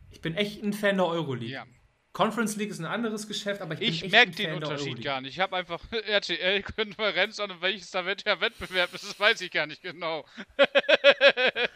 [0.08, 1.52] Ich bin echt ein Fan der Euroleague.
[1.52, 1.66] Ja.
[2.12, 5.20] Conference League ist ein anderes Geschäft, aber ich bin ich echt merke den Unterschied gar
[5.20, 5.34] nicht.
[5.34, 9.82] Ich habe einfach RTL-Konferenz und welches da der Wettbewerb ist, das weiß ich gar nicht
[9.82, 10.24] genau.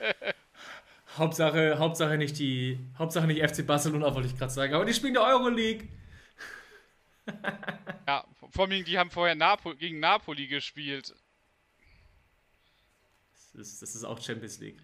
[1.17, 4.75] Hauptsache, Hauptsache nicht die, Hauptsache nicht FC Barcelona, wollte ich gerade sagen.
[4.75, 5.89] Aber die spielen der Euroleague.
[8.07, 11.15] ja, vor allem, die haben vorher Napo gegen Napoli gespielt.
[13.55, 14.81] Das ist, das ist auch Champions League.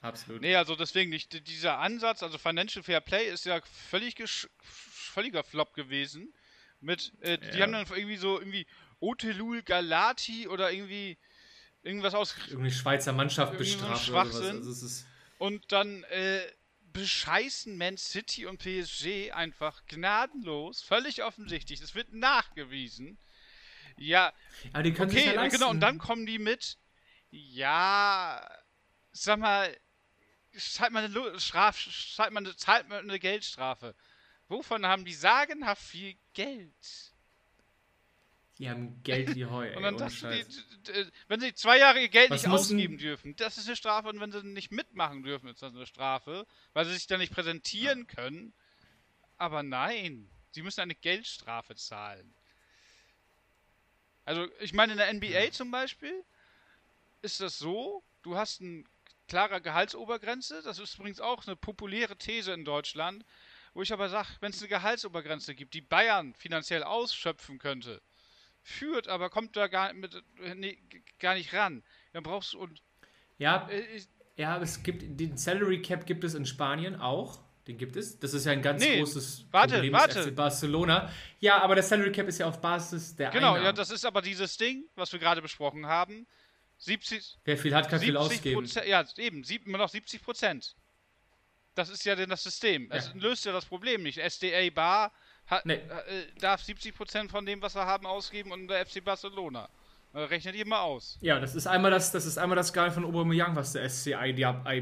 [0.00, 0.40] Absolut.
[0.40, 1.46] Nee, also deswegen nicht.
[1.46, 4.16] Dieser Ansatz, also Financial Fair Play ist ja völlig
[4.60, 6.32] völliger Flop gewesen.
[6.80, 7.36] Mit, äh, ja.
[7.36, 8.66] die haben dann irgendwie so irgendwie
[9.00, 11.16] Otelul Galati oder irgendwie
[11.82, 12.34] irgendwas aus.
[12.48, 14.04] Irgendwie Schweizer Mannschaft bestraft.
[14.04, 14.56] Schwachsinn.
[14.56, 15.06] Also ist
[15.38, 16.40] und dann äh,
[16.92, 21.80] bescheißen Man City und PSG einfach gnadenlos, völlig offensichtlich.
[21.80, 23.18] Das wird nachgewiesen.
[23.96, 24.32] Ja,
[24.72, 25.70] Aber die können okay, ja genau.
[25.70, 26.78] Und dann kommen die mit.
[27.30, 28.48] Ja,
[29.12, 29.76] sag mal,
[30.56, 33.94] zahlt man eine, Straf, zahlt man eine, zahlt man eine Geldstrafe.
[34.48, 37.13] Wovon haben die sagenhaft viel Geld?
[38.58, 39.76] Die haben Geld wie Heu.
[39.76, 43.58] und dann du, die, wenn sie zwei Jahre ihr Geld Was nicht ausgeben dürfen, das
[43.58, 44.08] ist eine Strafe.
[44.08, 47.32] Und wenn sie nicht mitmachen dürfen, ist das eine Strafe, weil sie sich dann nicht
[47.32, 48.14] präsentieren ja.
[48.14, 48.52] können.
[49.38, 52.32] Aber nein, sie müssen eine Geldstrafe zahlen.
[54.24, 56.24] Also, ich meine, in der NBA zum Beispiel
[57.22, 58.88] ist das so, du hast einen
[59.26, 60.62] klarer Gehaltsobergrenze.
[60.62, 63.24] Das ist übrigens auch eine populäre These in Deutschland,
[63.74, 68.00] wo ich aber sage, wenn es eine Gehaltsobergrenze gibt, die Bayern finanziell ausschöpfen könnte,
[68.64, 70.20] führt, aber kommt da gar, mit,
[70.56, 70.78] nee,
[71.20, 72.82] gar nicht ran, dann brauchst du und
[73.38, 74.00] ja, äh,
[74.36, 77.38] ja, es gibt den Salary Cap gibt es in Spanien auch.
[77.66, 78.18] Den gibt es.
[78.18, 80.32] Das ist ja ein ganz nee, großes warte, Problem warte.
[80.32, 81.10] Barcelona.
[81.40, 83.64] Ja, aber der Salary Cap ist ja auf Basis der Genau, Einnahmen.
[83.64, 86.26] ja, das ist aber dieses Ding, was wir gerade besprochen haben.
[86.78, 88.66] 70, Wer viel hat, kann viel ausgeben.
[88.86, 90.74] Ja, eben, sieb, immer noch 70 Prozent.
[91.74, 92.90] Das ist ja denn das System.
[92.90, 94.18] Es löst ja das Problem nicht.
[94.18, 95.12] SDA Bar
[95.46, 95.74] hat, nee.
[95.74, 99.68] äh, darf 70 Prozent von dem, was wir haben, ausgeben und der FC Barcelona.
[100.14, 101.18] Äh, rechnet ihr mal aus.
[101.20, 104.32] Ja, das ist einmal das, das ist einmal das Gehalt von Aubameyang, was der SCI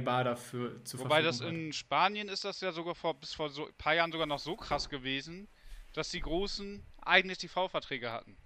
[0.00, 1.48] Bar dafür zu Wobei das hat.
[1.48, 4.38] in Spanien ist das ja sogar vor bis vor so ein paar Jahren sogar noch
[4.38, 5.48] so krass gewesen,
[5.94, 8.36] dass die Großen eigene TV-Verträge hatten.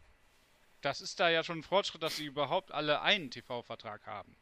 [0.80, 4.36] Das ist da ja schon ein Fortschritt, dass sie überhaupt alle einen TV-Vertrag haben.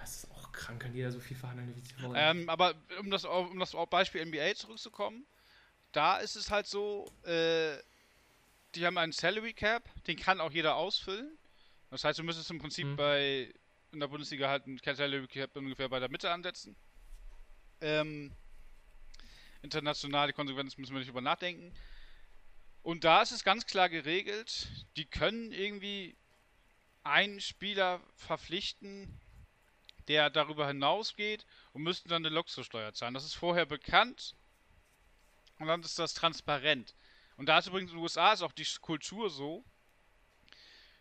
[0.00, 2.16] Das ist auch krank, kann jeder so viel verhandeln wie sie wollen.
[2.16, 5.24] Ähm, aber um das, um das Beispiel NBA zurückzukommen,
[5.94, 7.76] da ist es halt so, äh,
[8.74, 11.38] die haben einen Salary Cap, den kann auch jeder ausfüllen.
[11.90, 12.96] Das heißt, du müsstest im Prinzip mhm.
[12.96, 13.54] bei
[13.92, 16.74] in der Bundesliga halt ein Salary Cap ungefähr bei der Mitte ansetzen.
[17.80, 18.32] Ähm,
[19.62, 21.72] international, die Konsequenzen müssen wir nicht über nachdenken.
[22.82, 26.16] Und da ist es ganz klar geregelt, die können irgendwie
[27.04, 29.20] einen Spieler verpflichten,
[30.08, 33.14] der darüber hinausgeht und müssten dann eine Luxussteuer zahlen.
[33.14, 34.34] Das ist vorher bekannt
[35.58, 36.94] und dann ist das transparent.
[37.36, 39.64] Und da ist übrigens in den USA ist auch die Kultur so,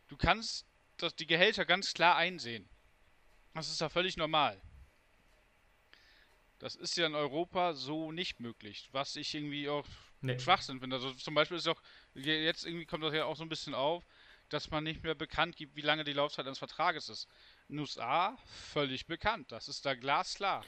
[0.08, 0.66] du kannst
[0.98, 2.68] das, die Gehälter ganz klar einsehen.
[3.54, 4.60] Das ist ja völlig normal.
[6.60, 9.86] Das ist ja in Europa so nicht möglich, was ich irgendwie auch
[10.22, 10.40] nee.
[10.40, 10.96] Schwachsinn finde.
[10.96, 11.82] Also zum Beispiel ist auch,
[12.14, 14.04] jetzt irgendwie kommt das ja auch so ein bisschen auf,
[14.50, 17.28] dass man nicht mehr bekannt gibt, wie lange die Laufzeit eines Vertrages ist.
[17.70, 19.52] In USA völlig bekannt.
[19.52, 20.64] Das ist da glasklar.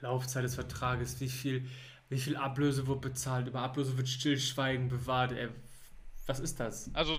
[0.00, 1.70] Laufzeit des Vertrages, wie viel,
[2.14, 5.32] wie viel Ablöse wird bezahlt, über Ablöse wird Stillschweigen bewahrt.
[5.32, 5.48] Ey,
[6.26, 6.88] was ist das?
[6.94, 7.18] Also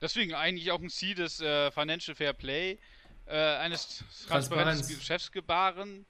[0.00, 2.78] deswegen eigentlich auch ein Ziel des äh, Financial Fair Play,
[3.26, 6.04] äh, eines transparenten Geschäftsgebaren.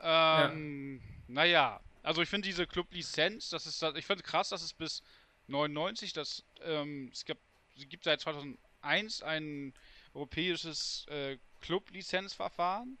[0.00, 1.12] Ähm, ja.
[1.26, 5.02] Naja, also ich finde diese Club-Lizenz, das ist, ich finde krass, dass es bis
[5.48, 7.40] 99, das, ähm, es gibt,
[7.76, 9.74] es gibt seit 2001 ein
[10.14, 12.98] europäisches äh, Club-Lizenzverfahren,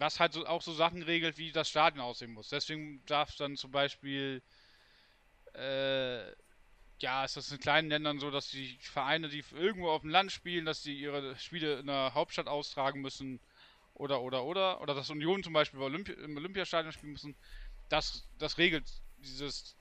[0.00, 2.48] was halt so, auch so Sachen regelt, wie das Stadion aussehen muss.
[2.48, 4.42] Deswegen darf dann zum Beispiel,
[5.54, 6.30] äh,
[7.00, 10.32] ja, ist das in kleinen Ländern so, dass die Vereine, die irgendwo auf dem Land
[10.32, 13.40] spielen, dass die ihre Spiele in der Hauptstadt austragen müssen
[13.94, 17.36] oder, oder, oder, oder dass Union zum Beispiel Olympi im Olympiastadion spielen müssen
[17.90, 18.88] das, das regelt
[19.18, 19.76] dieses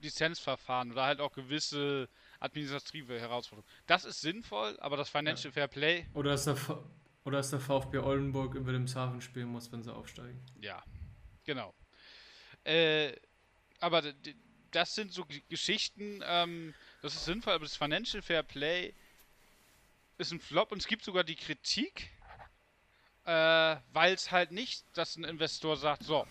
[0.00, 2.08] Lizenzverfahren oder halt auch gewisse
[2.40, 3.70] administrative Herausforderungen.
[3.86, 5.52] Das ist sinnvoll, aber das Financial ja.
[5.52, 6.06] Fair Play.
[6.12, 6.56] Oder dass, der
[7.24, 10.44] oder dass der VfB Oldenburg in Wilhelmshaven spielen muss, wenn sie aufsteigen.
[10.60, 10.82] Ja,
[11.44, 11.74] genau.
[12.64, 13.14] Äh,
[13.80, 14.02] aber
[14.70, 18.94] das sind so Geschichten, ähm, das ist sinnvoll, aber das Financial Fair Play
[20.18, 22.10] ist ein Flop und es gibt sogar die Kritik,
[23.24, 26.26] äh, weil es halt nicht, dass ein Investor sagt, so,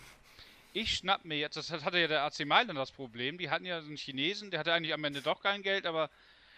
[0.72, 3.78] ich schnapp mir jetzt, das hatte ja der AC Mailand das Problem, die hatten ja
[3.78, 6.10] einen Chinesen, der hatte eigentlich am Ende doch kein Geld, aber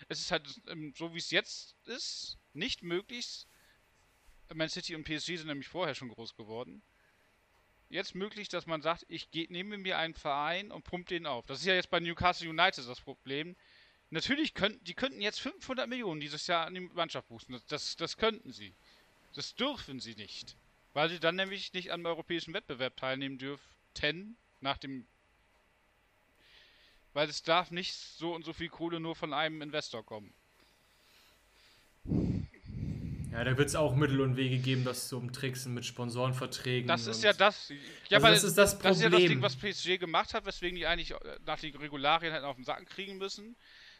[0.09, 3.47] es ist halt ähm, so wie es jetzt ist, nicht möglich.
[4.55, 6.83] Man City und PSG sind nämlich vorher schon groß geworden.
[7.89, 11.47] Jetzt möglich, dass man sagt, ich nehme mir einen Verein und pumpe den auf.
[11.47, 13.57] Das ist ja jetzt bei Newcastle United das Problem.
[14.11, 17.61] Natürlich könnten, die könnten jetzt 500 Millionen dieses Jahr an die Mannschaft boosten.
[17.69, 18.75] Das, das könnten sie.
[19.35, 20.57] Das dürfen sie nicht.
[20.95, 25.07] Weil sie dann nämlich nicht am europäischen Wettbewerb teilnehmen dürften, nach dem.
[27.13, 30.33] Weil es darf nicht so und so viel Kohle nur von einem Investor kommen.
[33.37, 36.89] Ja, da wird es auch Mittel und Wege geben, das zu umtricksen mit Sponsorenverträgen.
[36.89, 37.71] Das ist ja das.
[38.09, 38.89] Ja, also das ist das Problem.
[38.89, 41.77] Das ist ja das Ding, was PSG gemacht hat, weswegen die eigentlich äh, nach den
[41.77, 43.55] Regularien hätten auf den Sacken kriegen müssen.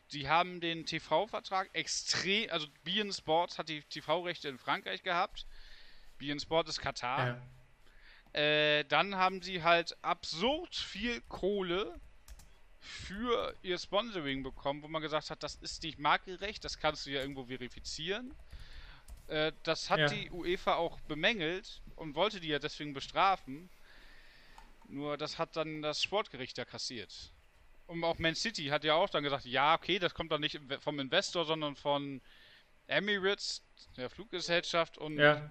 [0.09, 5.45] Sie haben den TV-Vertrag extrem, also Bein Sports hat die TV-Rechte in Frankreich gehabt.
[6.19, 7.43] Bein Sport ist Katar.
[8.33, 8.41] Ja.
[8.41, 12.01] Äh, dann haben sie halt absurd viel Kohle
[12.81, 17.11] für ihr Sponsoring bekommen, wo man gesagt hat, das ist nicht markenrecht, das kannst du
[17.11, 18.35] ja irgendwo verifizieren.
[19.29, 20.09] Äh, das hat ja.
[20.09, 23.69] die UEFA auch bemängelt und wollte die ja deswegen bestrafen.
[24.89, 27.33] Nur das hat dann das Sportgericht ja kassiert.
[27.87, 30.61] Und auch Man City hat ja auch dann gesagt, ja, okay, das kommt dann nicht
[30.81, 32.21] vom Investor, sondern von
[32.89, 33.63] Emirates,
[33.97, 34.99] der Fluggesellschaft.
[34.99, 35.51] Und ja.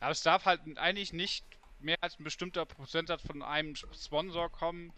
[0.00, 1.44] aber es darf halt eigentlich nicht
[1.80, 4.92] mehr als ein bestimmter Prozentsatz von einem Sponsor kommen.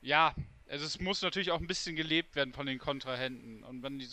[0.00, 0.34] Ja,
[0.68, 3.64] also es muss natürlich auch ein bisschen gelebt werden von den Kontrahenten.
[3.64, 4.08] Und wenn die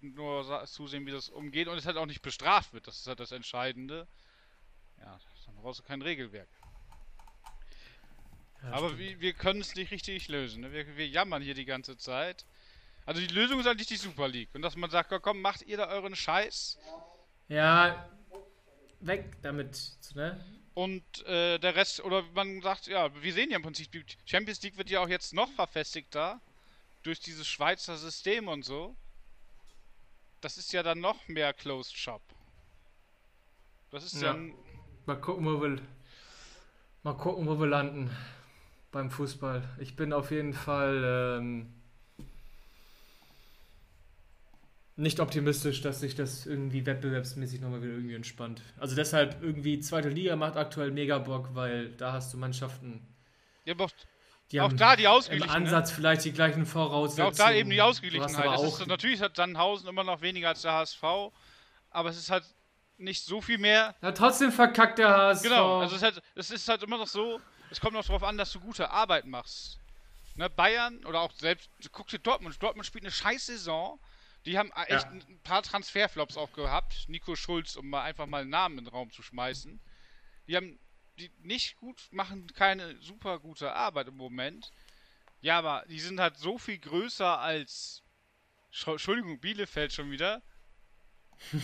[0.00, 3.20] nur zusehen, wie das umgeht und es halt auch nicht bestraft wird, das ist halt
[3.20, 4.06] das Entscheidende.
[4.98, 6.48] Ja, dann brauchst du kein Regelwerk.
[8.62, 10.62] Ja, Aber wir, wir können es nicht richtig lösen.
[10.62, 10.72] Ne?
[10.72, 12.46] Wir, wir jammern hier die ganze Zeit.
[13.06, 14.50] Also die Lösung ist eigentlich die Super League.
[14.54, 16.78] Und dass man sagt, komm, macht ihr da euren Scheiß.
[17.48, 18.08] Ja,
[19.00, 20.44] weg damit, ne?
[20.78, 24.62] Und äh, der Rest, oder man sagt, ja, wir sehen ja im Prinzip, die Champions
[24.62, 26.40] League wird ja auch jetzt noch verfestigter
[27.02, 28.94] durch dieses Schweizer System und so.
[30.40, 32.22] Das ist ja dann noch mehr Closed Shop.
[33.90, 34.32] Das ist ja.
[34.32, 34.54] dann.
[35.04, 35.82] Mal gucken, wo wir,
[37.02, 38.16] mal gucken, wo wir landen
[38.92, 39.68] beim Fußball.
[39.80, 41.74] Ich bin auf jeden Fall ähm,
[44.98, 48.62] nicht optimistisch, dass sich das irgendwie wettbewerbsmäßig nochmal wieder irgendwie entspannt.
[48.78, 53.06] Also deshalb irgendwie zweite Liga macht aktuell mega Bock, weil da hast du Mannschaften.
[53.64, 53.88] Ja, aber
[54.50, 55.56] die auch da die Ausgeglichenheit.
[55.56, 57.32] Im Ansatz vielleicht die gleichen Voraussetzungen.
[57.32, 58.60] Auch da eben die Ausgeglichenheit.
[58.60, 61.02] Ist, natürlich hat Dannhausen immer noch weniger als der HSV,
[61.90, 62.44] aber es ist halt
[62.96, 63.94] nicht so viel mehr.
[64.02, 65.42] Ja, trotzdem verkackt der HSV.
[65.44, 67.40] Genau, also es ist halt, es ist halt immer noch so,
[67.70, 69.78] es kommt noch darauf an, dass du gute Arbeit machst.
[70.34, 74.00] Ne, Bayern oder auch selbst, guck dir Dortmund, Dortmund spielt eine scheiß Saison,
[74.46, 75.10] die haben echt ja.
[75.10, 77.08] ein paar Transferflops auch gehabt.
[77.08, 79.80] Nico Schulz, um mal einfach mal einen Namen in den Raum zu schmeißen.
[80.46, 80.78] Die haben
[81.18, 84.70] die nicht gut, machen keine super gute Arbeit im Moment.
[85.40, 88.02] Ja, aber die sind halt so viel größer als
[88.86, 90.42] Entschuldigung, Bielefeld schon wieder.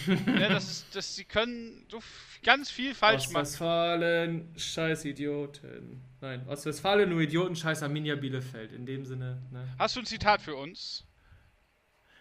[0.06, 2.00] ja, das ist, das, sie können so
[2.42, 3.42] ganz viel falsch machen.
[3.42, 6.04] Ostwestfalen, scheiß Idioten.
[6.20, 8.72] Nein, Ostwestfalen, nur Idioten, scheiß Arminia Bielefeld.
[8.72, 9.42] In dem Sinne.
[9.50, 9.68] Ne?
[9.78, 11.04] Hast du ein Zitat für uns?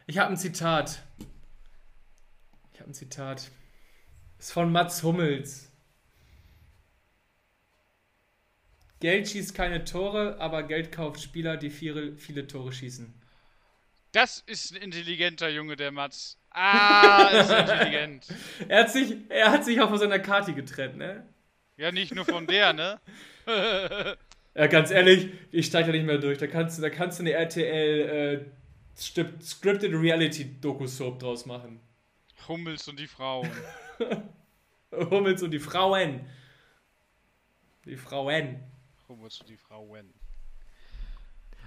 [0.06, 1.02] Ich habe ein Zitat.
[2.74, 3.50] Ich habe ein Zitat.
[4.38, 5.72] Ist von Mats Hummels.
[9.00, 13.14] Geld schießt keine Tore, aber Geld kauft Spieler, die viele, viele Tore schießen.
[14.12, 16.38] Das ist ein intelligenter Junge, der Mats.
[16.52, 18.28] Ah, ist intelligent.
[18.68, 21.26] er, hat sich, er hat sich auch von seiner Kati getrennt, ne?
[21.78, 23.00] Ja, nicht nur von der, ne?
[24.56, 26.38] ja, ganz ehrlich, ich steige da nicht mehr durch.
[26.38, 28.46] Da kannst du, da kannst du eine RTL äh,
[28.96, 31.80] Scripted Reality Doku-Soap draus machen.
[32.48, 33.50] Hummels und die Frauen.
[34.92, 36.28] Hummels und die Frauen.
[37.86, 38.60] Die Frauen.
[39.08, 40.14] Hummels und die Frauen.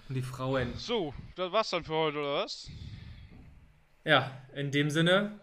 [0.08, 0.74] Und die Frauen.
[0.76, 2.70] So, das war's dann für heute, oder was?
[4.04, 5.40] Ja, in dem Sinne.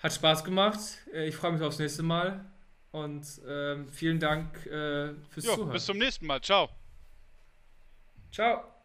[0.00, 0.78] Hat Spaß gemacht.
[1.12, 2.44] Äh, ich freue mich aufs nächste Mal.
[2.90, 5.72] Und ähm, vielen Dank äh, fürs jo, Zuhören.
[5.72, 6.40] Bis zum nächsten Mal.
[6.40, 6.68] Ciao.
[8.30, 8.77] Ciao.